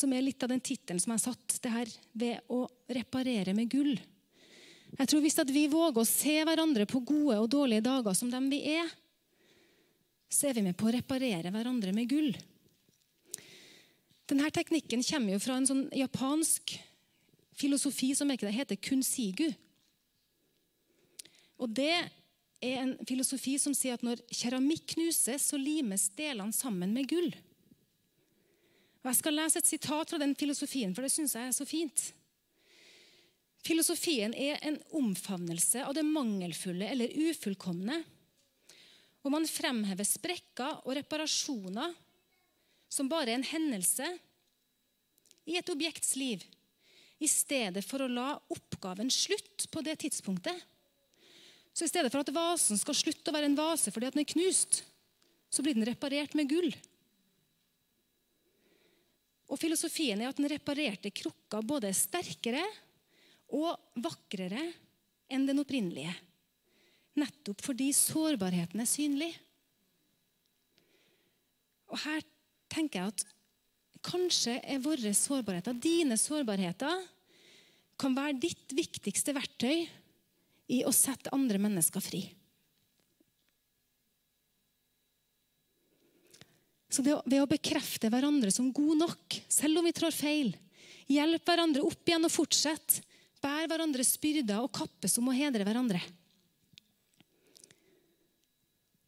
som 0.00 0.12
er 0.14 0.24
litt 0.24 0.42
av 0.42 0.50
den 0.52 0.62
tittelen 0.64 1.00
som 1.02 1.12
jeg 1.12 1.20
har 1.20 1.26
satt, 1.34 1.58
det 1.60 1.72
her 1.74 1.92
ved 2.16 2.52
å 2.52 2.64
reparere 2.90 3.54
med 3.54 3.70
gull. 3.70 3.94
Jeg 5.00 5.08
tror 5.08 5.22
Hvis 5.24 5.38
vi 5.48 5.64
våger 5.72 6.02
å 6.02 6.08
se 6.08 6.34
hverandre 6.44 6.84
på 6.84 7.00
gode 7.00 7.38
og 7.40 7.48
dårlige 7.48 7.86
dager 7.86 8.16
som 8.16 8.28
dem 8.28 8.50
vi 8.52 8.60
er, 8.68 8.88
så 10.28 10.50
er 10.50 10.58
vi 10.58 10.66
med 10.66 10.76
på 10.76 10.90
å 10.90 10.92
reparere 10.92 11.50
hverandre 11.50 11.94
med 11.96 12.10
gull. 12.10 12.34
Denne 14.28 14.50
teknikken 14.52 15.02
kommer 15.02 15.34
jo 15.34 15.40
fra 15.42 15.56
en 15.56 15.66
sånn 15.66 15.86
japansk 15.96 16.76
filosofi 17.58 18.12
som 18.14 18.30
heter 18.30 18.76
kunsigu. 18.76 19.48
Og 21.58 21.72
Det 21.72 21.96
er 22.60 22.76
en 22.84 22.94
filosofi 23.08 23.56
som 23.58 23.72
sier 23.74 23.96
at 23.96 24.04
når 24.04 24.20
keramikk 24.28 24.94
knuses, 24.94 25.48
så 25.48 25.56
limes 25.56 26.10
delene 26.12 26.52
sammen 26.52 26.92
med 26.92 27.08
gull. 27.08 27.32
Og 29.00 29.08
Jeg 29.08 29.16
skal 29.16 29.38
lese 29.40 29.64
et 29.64 29.66
sitat 29.66 30.12
fra 30.12 30.20
den 30.20 30.36
filosofien, 30.36 30.94
for 30.94 31.02
det 31.02 31.12
syns 31.12 31.34
jeg 31.34 31.48
er 31.48 31.56
så 31.56 31.64
fint. 31.64 32.10
Filosofien 33.60 34.32
er 34.34 34.60
en 34.64 34.78
omfavnelse 34.96 35.82
av 35.84 35.92
det 35.96 36.04
mangelfulle 36.06 36.88
eller 36.88 37.12
ufullkomne. 37.28 37.98
Og 39.20 39.34
man 39.34 39.44
fremhever 39.48 40.06
sprekker 40.08 40.80
og 40.86 40.96
reparasjoner 40.96 41.92
som 42.90 43.10
bare 43.10 43.36
en 43.36 43.44
hendelse 43.46 44.06
i 45.50 45.58
et 45.60 45.72
objekts 45.72 46.16
liv, 46.18 46.42
i 47.20 47.28
stedet 47.28 47.82
for 47.84 48.00
å 48.00 48.08
la 48.08 48.32
oppgaven 48.48 49.10
slutte 49.12 49.68
på 49.68 49.82
det 49.84 49.98
tidspunktet. 50.00 50.56
Så 51.76 51.84
i 51.84 51.90
stedet 51.90 52.10
for 52.10 52.24
at 52.24 52.32
vasen 52.32 52.80
skal 52.80 52.96
slutte 52.96 53.30
å 53.30 53.34
være 53.36 53.50
en 53.50 53.58
vase 53.58 53.92
fordi 53.92 54.08
den 54.10 54.22
er 54.22 54.30
knust, 54.32 54.82
så 55.52 55.62
blir 55.62 55.76
den 55.76 55.86
reparert 55.86 56.32
med 56.38 56.48
gull. 56.48 56.70
Og 59.50 59.58
filosofien 59.58 60.20
er 60.22 60.30
at 60.30 60.38
den 60.38 60.48
reparerte 60.50 61.12
krukka 61.12 61.60
både 61.66 61.90
er 61.90 61.98
sterkere 61.98 62.62
og 63.56 64.02
vakrere 64.02 64.62
enn 65.30 65.46
den 65.48 65.62
opprinnelige. 65.62 66.12
Nettopp 67.18 67.62
fordi 67.64 67.90
sårbarheten 67.96 68.82
er 68.82 68.88
synlig. 68.88 69.30
Og 71.90 71.98
her 72.04 72.22
tenker 72.70 73.00
jeg 73.00 73.14
at 73.14 73.24
kanskje 74.06 74.56
er 74.62 74.82
våre 74.82 75.12
sårbarheter, 75.16 75.76
dine 75.76 76.16
sårbarheter, 76.20 77.02
kan 78.00 78.14
være 78.16 78.38
ditt 78.40 78.72
viktigste 78.72 79.34
verktøy 79.36 79.84
i 80.70 80.84
å 80.86 80.92
sette 80.94 81.32
andre 81.34 81.58
mennesker 81.60 82.00
fri. 82.00 82.22
Så 86.90 87.04
det, 87.06 87.14
Ved 87.26 87.42
å 87.42 87.50
bekrefte 87.50 88.10
hverandre 88.10 88.50
som 88.54 88.72
god 88.74 89.04
nok, 89.04 89.36
selv 89.46 89.78
om 89.78 89.86
vi 89.86 89.94
trår 89.94 90.14
feil, 90.14 90.54
hjelpe 91.10 91.52
hverandre 91.52 91.84
opp 91.86 92.08
igjen 92.08 92.26
og 92.26 92.32
fortsette, 92.34 93.04
bære 93.40 93.68
hverandres 93.70 94.14
byrder 94.20 94.64
og 94.64 94.72
kappes 94.76 95.16
om 95.20 95.30
å 95.30 95.36
hedre 95.36 95.64
hverandre. 95.66 96.00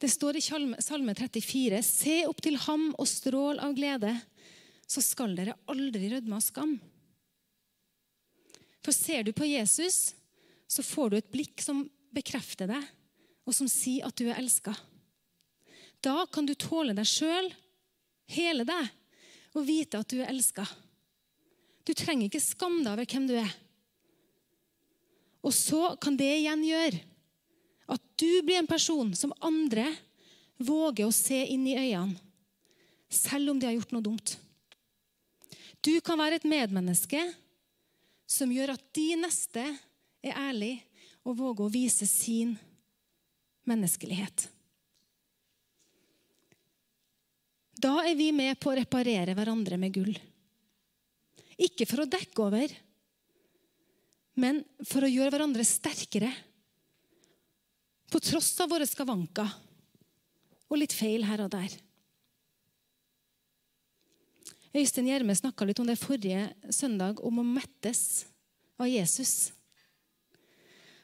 Det 0.03 0.11
står 0.11 0.40
i 0.40 0.42
Salme 0.42 1.14
34.: 1.14 1.79
Se 1.87 2.16
opp 2.27 2.40
til 2.42 2.57
ham 2.64 2.88
og 2.99 3.07
strål 3.07 3.61
av 3.62 3.77
glede, 3.77 4.11
så 4.88 5.03
skal 5.05 5.37
dere 5.38 5.55
aldri 5.71 6.11
rødme 6.11 6.40
av 6.40 6.42
skam. 6.42 6.75
For 8.83 8.90
ser 8.90 9.23
du 9.23 9.31
på 9.33 9.47
Jesus, 9.47 10.16
så 10.66 10.83
får 10.83 11.11
du 11.11 11.16
et 11.21 11.31
blikk 11.31 11.62
som 11.62 11.85
bekrefter 12.11 12.66
deg, 12.73 12.83
og 13.47 13.55
som 13.55 13.71
sier 13.71 14.09
at 14.09 14.18
du 14.18 14.27
er 14.27 14.40
elska. 14.40 14.75
Da 16.03 16.25
kan 16.27 16.49
du 16.49 16.57
tåle 16.59 16.97
deg 16.99 17.07
sjøl, 17.07 17.53
hele 18.35 18.66
deg, 18.66 18.90
og 19.55 19.68
vite 19.68 20.01
at 20.03 20.11
du 20.11 20.18
er 20.18 20.33
elska. 20.33 20.66
Du 21.87 21.95
trenger 21.95 22.27
ikke 22.27 22.42
skamme 22.42 22.83
deg 22.83 22.97
over 22.97 23.07
hvem 23.07 23.31
du 23.31 23.37
er. 23.38 23.55
Og 25.42 25.55
så 25.55 25.94
kan 26.02 26.16
det 26.18 26.31
igjen 26.38 26.62
gjøre 26.66 27.00
at 27.92 28.02
du 28.20 28.31
blir 28.46 28.61
en 28.61 28.70
person 28.70 29.11
som 29.18 29.35
andre 29.42 29.88
våger 30.62 31.09
å 31.09 31.14
se 31.14 31.42
inn 31.50 31.66
i 31.66 31.76
øynene, 31.76 32.16
selv 33.12 33.52
om 33.52 33.59
de 33.61 33.68
har 33.68 33.74
gjort 33.76 33.92
noe 33.92 34.05
dumt. 34.07 34.37
Du 35.83 35.92
kan 36.00 36.20
være 36.20 36.38
et 36.38 36.48
medmenneske 36.48 37.20
som 38.31 38.52
gjør 38.55 38.76
at 38.76 38.85
de 38.96 39.09
neste 39.18 39.64
er 40.22 40.38
ærlig 40.38 40.76
og 41.26 41.37
våger 41.40 41.66
å 41.66 41.72
vise 41.74 42.07
sin 42.09 42.55
menneskelighet. 43.68 44.46
Da 47.83 47.96
er 48.07 48.14
vi 48.14 48.31
med 48.35 48.59
på 48.62 48.70
å 48.70 48.78
reparere 48.78 49.35
hverandre 49.35 49.78
med 49.81 49.94
gull. 49.94 50.14
Ikke 51.59 51.87
for 51.90 52.05
å 52.05 52.11
dekke 52.11 52.44
over, 52.46 52.72
men 54.38 54.62
for 54.88 55.05
å 55.05 55.11
gjøre 55.11 55.33
hverandre 55.35 55.64
sterkere. 55.66 56.31
På 58.12 58.21
tross 58.21 58.53
av 58.61 58.71
våre 58.73 58.87
skavanker 58.88 59.49
og 60.73 60.81
litt 60.81 60.95
feil 60.97 61.25
her 61.29 61.45
og 61.45 61.53
der. 61.53 61.73
Øystein 64.73 65.11
Gjerme 65.11 65.37
snakka 65.37 65.66
litt 65.68 65.81
om 65.83 65.88
det 65.88 66.01
forrige 66.01 66.47
søndag, 66.73 67.21
om 67.21 67.42
å 67.42 67.45
mettes 67.45 68.25
av 68.81 68.88
Jesus. 68.88 69.53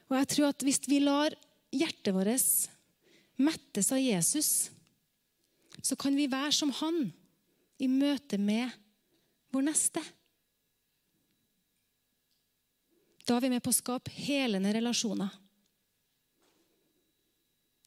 Og 0.09 0.17
jeg 0.17 0.31
tror 0.33 0.49
at 0.49 0.64
Hvis 0.64 0.81
vi 0.88 1.03
lar 1.05 1.37
hjertet 1.69 2.14
vårt 2.17 2.69
mettes 3.37 3.93
av 3.93 4.01
Jesus, 4.01 4.71
så 5.85 5.97
kan 6.01 6.17
vi 6.17 6.27
være 6.27 6.53
som 6.53 6.73
han 6.81 7.11
i 7.79 7.87
møte 7.87 8.38
med 8.41 8.73
vår 9.53 9.69
neste. 9.69 10.03
Da 13.29 13.37
er 13.37 13.45
vi 13.45 13.51
med 13.53 13.61
på 13.61 13.69
å 13.69 13.77
skape 13.77 14.12
helende 14.25 14.71
relasjoner. 14.73 15.29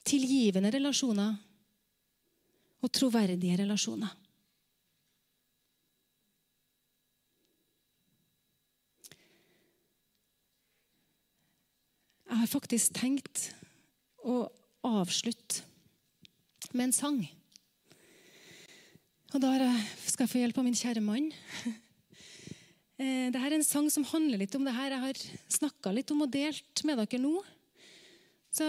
Tilgivende 0.05 0.69
relasjoner 0.73 1.33
og 2.81 2.91
troverdige 2.93 3.57
relasjoner. 3.63 4.13
Jeg 12.31 12.39
har 12.39 12.47
faktisk 12.47 12.93
tenkt 12.95 13.49
å 14.23 14.45
avslutte 14.87 15.65
med 16.71 16.87
en 16.87 16.95
sang. 16.95 17.21
Og 19.33 19.41
da 19.43 19.51
skal 20.05 20.25
jeg 20.25 20.31
få 20.31 20.41
hjelp 20.43 20.61
av 20.61 20.67
min 20.67 20.77
kjære 20.77 21.03
mann. 21.03 21.31
Eh, 23.01 23.31
Dette 23.33 23.41
er 23.47 23.55
en 23.55 23.65
sang 23.65 23.87
som 23.89 24.05
handler 24.11 24.43
litt 24.43 24.53
om 24.57 24.65
det 24.67 24.75
her 24.75 24.93
jeg 24.93 25.01
har 25.01 25.21
snakka 25.57 25.93
litt 25.95 26.11
om 26.13 26.21
og 26.25 26.33
delt 26.33 26.83
med 26.85 26.99
dere 27.01 27.21
nå. 27.21 27.33
Så 28.53 28.67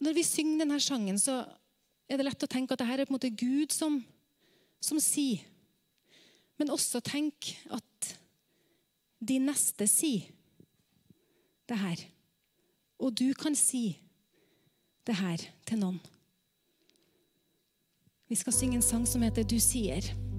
når 0.00 0.16
vi 0.16 0.24
synger 0.26 0.64
denne 0.64 0.80
sangen, 0.82 1.20
så 1.20 1.44
er 2.10 2.18
det 2.18 2.26
lett 2.26 2.46
å 2.46 2.50
tenke 2.50 2.74
at 2.74 2.80
dette 2.82 2.96
er 2.96 3.04
på 3.04 3.12
en 3.12 3.18
måte 3.18 3.30
Gud 3.30 3.70
som, 3.74 4.00
som 4.82 4.98
sier. 5.02 5.44
Men 6.58 6.72
også 6.74 7.02
tenk 7.04 7.52
at 7.70 8.14
de 9.20 9.36
neste 9.44 9.86
sier 9.88 10.26
det 11.70 11.78
her. 11.78 12.02
Og 12.98 13.14
du 13.14 13.28
kan 13.38 13.54
si 13.54 13.92
det 15.06 15.20
her 15.20 15.44
til 15.68 15.84
noen. 15.84 16.00
Vi 18.30 18.38
skal 18.38 18.54
synge 18.54 18.80
en 18.80 18.86
sang 18.86 19.06
som 19.06 19.22
heter 19.22 19.42
'Du 19.42 19.58
sier'. 19.58 20.29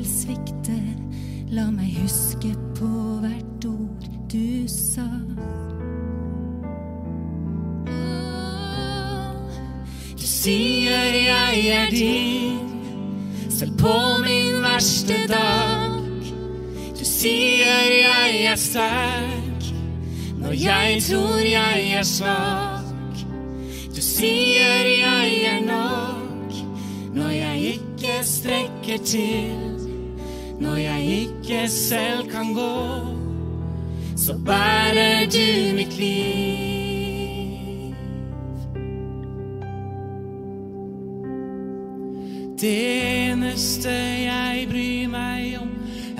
Vil 0.00 0.08
svikte, 0.08 0.76
la 1.52 1.66
meg 1.70 1.92
huske 2.00 2.54
på 2.78 2.88
hvert 3.20 3.64
ord 3.68 4.04
du 4.32 4.64
sa. 4.70 5.04
Du 10.16 10.24
sier 10.24 11.16
jeg 11.20 11.66
er 11.68 11.90
din 11.92 12.70
selv 13.50 13.76
på 13.80 13.96
min 14.24 14.62
verste 14.64 15.18
dag. 15.28 16.30
Du 16.96 17.04
sier 17.04 17.90
jeg 17.92 18.38
er 18.52 18.56
sterk 18.56 19.68
når 20.40 20.56
jeg 20.56 21.02
tror 21.10 21.42
jeg 21.44 21.90
er 21.98 22.06
svak. 22.08 23.20
Du 23.92 24.00
sier 24.00 24.88
jeg 24.94 25.36
er 25.50 25.60
nok 25.66 26.56
når 27.12 27.36
jeg 27.36 27.74
ikke 27.74 28.16
strekker 28.24 29.04
til. 29.04 29.69
Når 30.60 30.76
jeg 30.76 31.04
ikke 31.04 31.68
selv 31.68 32.30
kan 32.30 32.54
gå, 32.54 32.76
så 34.16 34.34
bærer 34.46 35.24
du 35.26 35.76
mitt 35.76 35.98
liv. 35.98 36.80
Det 42.60 43.30
eneste 43.30 43.90
jeg 43.90 44.66
bryr 44.68 45.08
meg 45.08 45.54
om, 45.62 45.70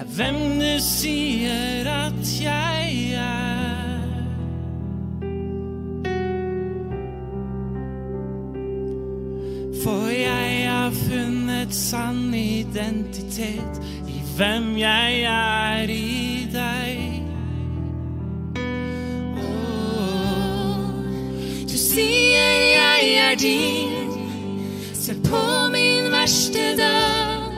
er 0.01 0.07
hvem 0.17 0.39
du 0.57 0.79
sier 0.81 1.85
at 1.93 2.31
jeg 2.41 3.13
er. 3.13 4.01
For 9.83 10.09
jeg 10.09 10.65
har 10.71 10.91
funnet 10.97 11.75
sann 11.77 12.33
identitet 12.35 13.85
i 14.09 14.20
hvem 14.41 14.79
jeg 14.79 15.23
er 15.23 15.91
i 15.93 16.49
deg. 16.53 17.23
Oh, 19.37 20.87
Du 21.69 21.77
sier 21.77 22.55
jeg 22.73 23.11
er 23.25 23.35
din, 23.35 24.09
selv 24.95 25.21
på 25.27 25.43
min 25.75 26.09
verste 26.13 26.65
dag. 26.79 27.53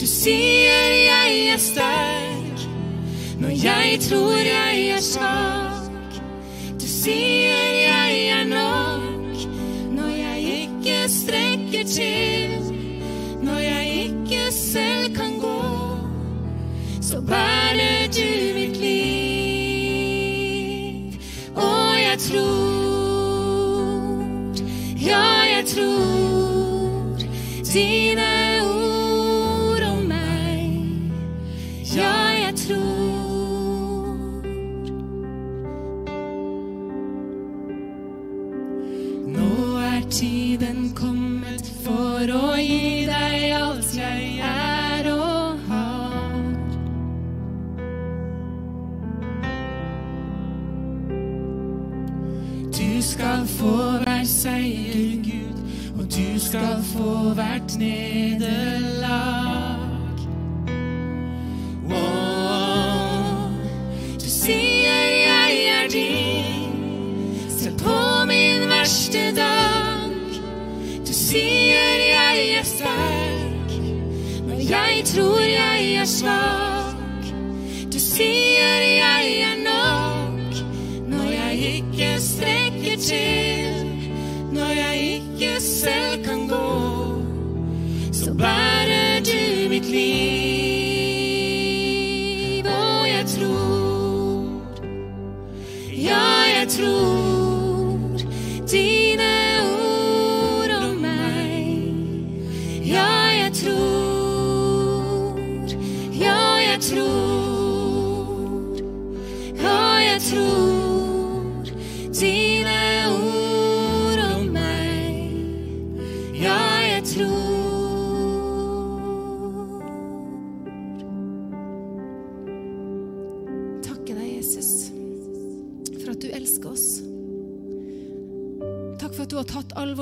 Du 0.00 0.06
sier 0.06 0.96
jeg 1.04 1.46
er 1.54 1.62
sterk, 1.62 2.66
når 3.38 3.54
jeg 3.62 4.00
tror 4.08 4.42
jeg 4.50 4.88
er 4.96 5.00
svak. 5.12 6.20
Du 6.74 6.86
sier 6.90 7.70
jeg 7.84 8.26
er 8.34 8.44
nok, 8.50 9.46
når 9.94 10.10
jeg 10.10 10.60
ikke 10.66 10.98
strekker 11.20 11.86
til. 11.86 12.63
Så 17.14 17.20
bærer 17.20 18.06
du 18.16 18.58
mitt 18.58 18.76
liv. 18.76 18.94
Og 21.54 22.00
jeg 22.06 22.18
tror, 22.18 23.14
ja, 25.06 25.26
jeg 25.56 25.64
tror 25.66 27.18
dine 27.72 28.33
skal 56.40 56.82
få 56.82 57.34
hvert 57.34 57.78
nederlag. 57.78 59.53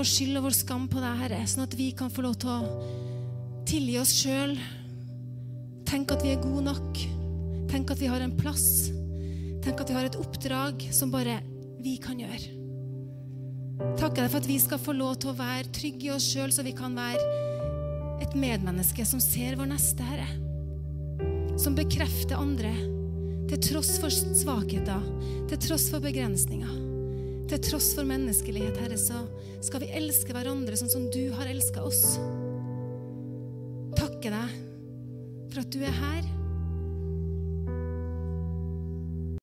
Vår 0.03 0.09
skyld 0.11 0.38
og 0.41 0.47
vår 0.49 0.55
skam 0.57 0.87
på 0.91 0.99
deg, 0.99 1.19
Herre, 1.21 1.45
sånn 1.47 1.62
at 1.62 1.75
vi 1.79 1.93
kan 1.95 2.11
få 2.11 2.25
lov 2.25 2.33
til 2.43 2.49
å 2.51 2.87
tilgi 3.71 4.01
oss 4.01 4.11
sjøl. 4.17 4.57
Tenk 5.87 6.11
at 6.11 6.25
vi 6.27 6.33
er 6.33 6.41
gode 6.43 6.65
nok. 6.67 6.99
Tenk 7.71 7.93
at 7.95 8.03
vi 8.03 8.09
har 8.11 8.25
en 8.25 8.35
plass. 8.35 8.91
Tenk 9.62 9.79
at 9.79 9.93
vi 9.93 9.95
har 9.95 10.09
et 10.09 10.19
oppdrag 10.19 10.83
som 10.91 11.12
bare 11.15 11.38
vi 11.85 11.95
kan 12.03 12.19
gjøre. 12.19 12.51
Takker 14.01 14.25
deg 14.25 14.33
for 14.33 14.43
at 14.43 14.51
vi 14.51 14.59
skal 14.65 14.83
få 14.83 14.97
lov 14.99 15.21
til 15.23 15.31
å 15.31 15.38
være 15.38 15.71
trygge 15.71 16.09
i 16.09 16.15
oss 16.17 16.27
sjøl, 16.33 16.51
så 16.51 16.67
vi 16.67 16.75
kan 16.75 16.99
være 16.99 17.23
et 18.27 18.35
medmenneske 18.35 19.07
som 19.07 19.23
ser 19.23 19.55
vår 19.61 19.71
neste, 19.77 20.03
Herre. 20.03 20.27
Som 21.62 21.79
bekrefter 21.79 22.43
andre 22.43 22.75
til 23.53 23.69
tross 23.71 24.01
for 24.03 24.11
svakheter, 24.11 25.12
til 25.47 25.69
tross 25.69 25.93
for 25.95 26.03
begrensninger. 26.03 26.91
Til 27.50 27.64
tross 27.66 27.92
for 27.96 28.07
menneskelighet, 28.09 28.78
Herre, 28.81 28.98
så 29.00 29.24
skal 29.64 29.83
vi 29.85 29.90
elske 29.96 30.35
hverandre 30.35 30.78
sånn 30.78 30.92
som 30.92 31.09
du 31.12 31.24
har 31.37 31.50
elska 31.50 31.83
oss. 31.85 32.05
Takke 33.98 34.33
deg 34.33 34.55
for 35.52 35.64
at 35.64 35.74
du 35.74 35.83
er 35.85 35.98
her. 36.02 36.41